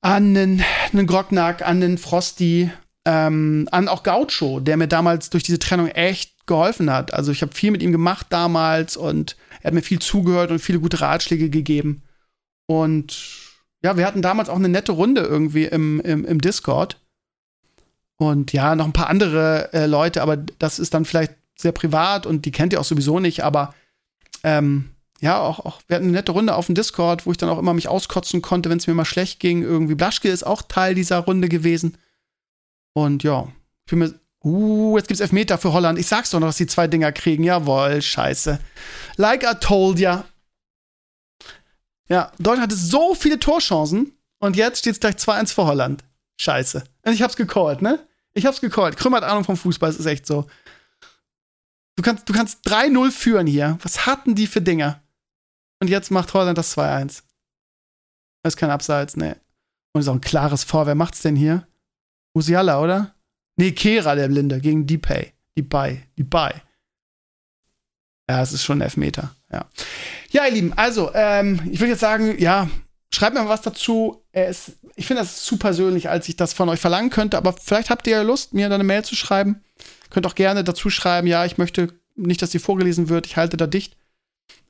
[0.02, 0.64] an einen,
[0.94, 2.70] einen Grocknack, an einen Frosty,
[3.06, 7.12] ähm, an auch Gaucho, der mir damals durch diese Trennung echt geholfen hat.
[7.12, 10.60] Also ich habe viel mit ihm gemacht damals und er hat mir viel zugehört und
[10.60, 12.04] viele gute Ratschläge gegeben.
[12.68, 13.18] Und
[13.84, 17.00] ja, wir hatten damals auch eine nette Runde irgendwie im, im, im Discord.
[18.18, 22.26] Und ja, noch ein paar andere äh, Leute, aber das ist dann vielleicht sehr privat
[22.26, 23.74] und die kennt ihr auch sowieso nicht, aber
[24.44, 24.92] ähm,
[25.22, 27.58] ja, auch, auch, wir hatten eine nette Runde auf dem Discord, wo ich dann auch
[27.58, 29.64] immer mich auskotzen konnte, wenn es mir mal schlecht ging.
[29.64, 31.98] Irgendwie Blaschke ist auch Teil dieser Runde gewesen.
[32.94, 33.48] Und ja,
[33.86, 34.14] ich bin mir,
[34.44, 35.98] uh, jetzt gibt's Elfmeter für Holland.
[35.98, 37.44] Ich sag's doch noch, dass die zwei Dinger kriegen.
[37.44, 38.60] Jawohl, scheiße.
[39.16, 40.26] Like I told ya.
[42.08, 46.04] Ja, Deutschland hatte so viele Torchancen und jetzt steht's gleich 2-1 für Holland.
[46.38, 46.84] Scheiße.
[47.04, 48.06] Und ich hab's gecallt, ne?
[48.34, 48.98] Ich hab's gecallt.
[48.98, 50.48] Krümmer hat Ahnung vom Fußball, es ist echt so.
[51.96, 53.78] Du kannst, du kannst 3-0 führen hier.
[53.82, 55.02] Was hatten die für Dinger?
[55.80, 57.24] Und jetzt macht Holland das 2-1.
[58.44, 59.40] Das ist kein Abseits, ne.
[59.94, 60.86] Und ist auch ein klares Vor.
[60.88, 61.68] Wer macht's denn hier?
[62.34, 63.16] Musiala, oder?
[63.56, 65.34] Nee, Kera, der Blinde, gegen Depay.
[65.58, 66.04] Depay.
[66.18, 66.54] Depay.
[68.30, 69.34] Ja, es ist schon ein Elfmeter.
[69.52, 69.70] Ja.
[70.32, 72.70] Ja, ihr Lieben, also, ähm, ich würde jetzt sagen, ja,
[73.16, 74.24] schreibt mir mal was dazu.
[74.34, 77.90] Ist, ich finde das zu persönlich, als ich das von euch verlangen könnte, aber vielleicht
[77.90, 79.64] habt ihr ja Lust, mir da eine Mail zu schreiben.
[80.10, 83.58] Könnt auch gerne dazu schreiben, ja, ich möchte nicht, dass sie vorgelesen wird, ich halte
[83.58, 83.98] da dicht.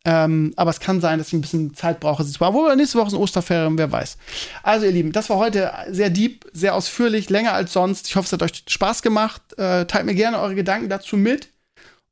[0.08, 2.54] Ähm, aber es kann sein, dass ich ein bisschen Zeit brauche, sie zu machen.
[2.54, 4.18] Wobei nächste Woche ist ein Osterferien, wer weiß.
[4.62, 8.08] Also, ihr Lieben, das war heute sehr deep, sehr ausführlich, länger als sonst.
[8.08, 9.42] Ich hoffe, es hat euch Spaß gemacht.
[9.58, 11.50] Äh, teilt mir gerne eure Gedanken dazu mit.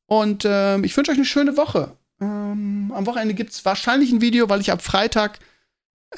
[0.07, 1.91] Und äh, ich wünsche euch eine schöne Woche.
[2.19, 5.39] Ähm, am Wochenende gibt es wahrscheinlich ein Video, weil ich ab Freitag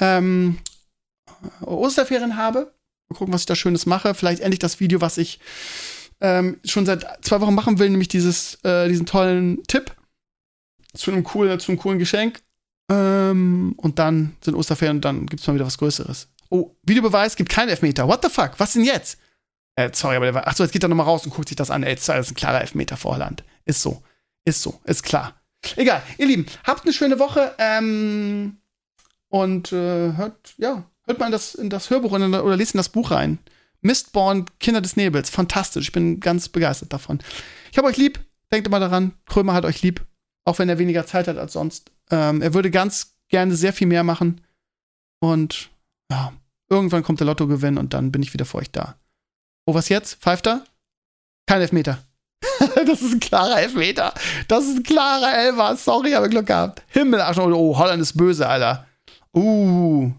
[0.00, 0.58] ähm,
[1.60, 2.72] Osterferien habe.
[3.08, 4.14] Mal gucken, was ich da Schönes mache.
[4.14, 5.38] Vielleicht endlich das Video, was ich
[6.20, 9.94] ähm, schon seit zwei Wochen machen will, nämlich dieses, äh, diesen tollen Tipp
[10.94, 12.40] zu einem coolen, zu einem coolen Geschenk.
[12.90, 16.28] Ähm, und dann sind Osterferien und dann gibt es mal wieder was Größeres.
[16.48, 18.06] Oh, Videobeweis gibt keinen Elfmeter.
[18.06, 18.52] What the fuck?
[18.58, 19.18] Was denn jetzt?
[19.74, 20.46] Äh, sorry, aber der war.
[20.46, 21.82] Achso, jetzt geht er nochmal raus und guckt sich das an.
[21.82, 23.18] Ey, das ist ein klarer Elfmeter vor.
[23.64, 24.02] Ist so.
[24.44, 24.80] Ist so.
[24.84, 25.34] Ist klar.
[25.74, 26.02] Egal.
[26.18, 27.54] Ihr Lieben, habt eine schöne Woche.
[27.58, 28.58] Ähm,
[29.28, 32.78] und äh, hört, ja, hört mal in das, in das Hörbuch oder, oder lest in
[32.78, 33.38] das Buch rein.
[33.80, 35.30] Mistborn, Kinder des Nebels.
[35.30, 35.86] Fantastisch.
[35.86, 37.20] Ich bin ganz begeistert davon.
[37.70, 38.20] Ich habe euch lieb.
[38.52, 39.12] Denkt immer daran.
[39.26, 40.04] Krömer hat euch lieb
[40.46, 41.90] auch wenn er weniger Zeit hat als sonst.
[42.10, 44.40] Ähm, er würde ganz gerne sehr viel mehr machen.
[45.20, 45.70] Und
[46.10, 46.32] ja,
[46.70, 48.96] irgendwann kommt der Lottogewinn und dann bin ich wieder für euch da.
[49.66, 50.22] Oh, was jetzt?
[50.22, 50.64] Pfeift er?
[51.46, 51.98] Kein Elfmeter.
[52.86, 54.14] das ist ein klarer Elfmeter.
[54.46, 55.76] Das ist ein klarer Elfer.
[55.76, 56.82] Sorry, habe Glück gehabt.
[56.88, 57.38] Himmel, Arsch.
[57.38, 58.86] Oh, Holland ist böse, Alter.
[59.36, 60.10] Uh.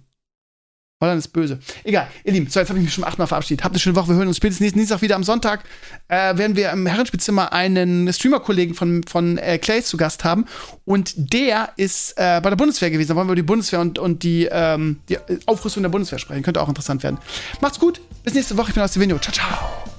[1.00, 1.60] Holland ist böse.
[1.84, 3.64] Egal, ihr Lieben, so jetzt habe ich mich schon achtmal verabschiedet.
[3.64, 4.08] Habt eine schöne Woche.
[4.08, 5.64] Wir hören uns spätestens nächsten Dienstag wieder am Sonntag.
[6.08, 10.46] Äh, werden wir im Herrenspielzimmer einen Streamer-Kollegen von, von äh, Clays zu Gast haben.
[10.86, 13.10] Und der ist äh, bei der Bundeswehr gewesen.
[13.10, 16.42] Da wollen wir über die Bundeswehr und, und die, ähm, die Aufrüstung der Bundeswehr sprechen.
[16.42, 17.20] Könnte auch interessant werden.
[17.62, 18.02] Macht's gut.
[18.24, 18.70] Bis nächste Woche.
[18.70, 19.97] Ich bin aus Ciao, ciao.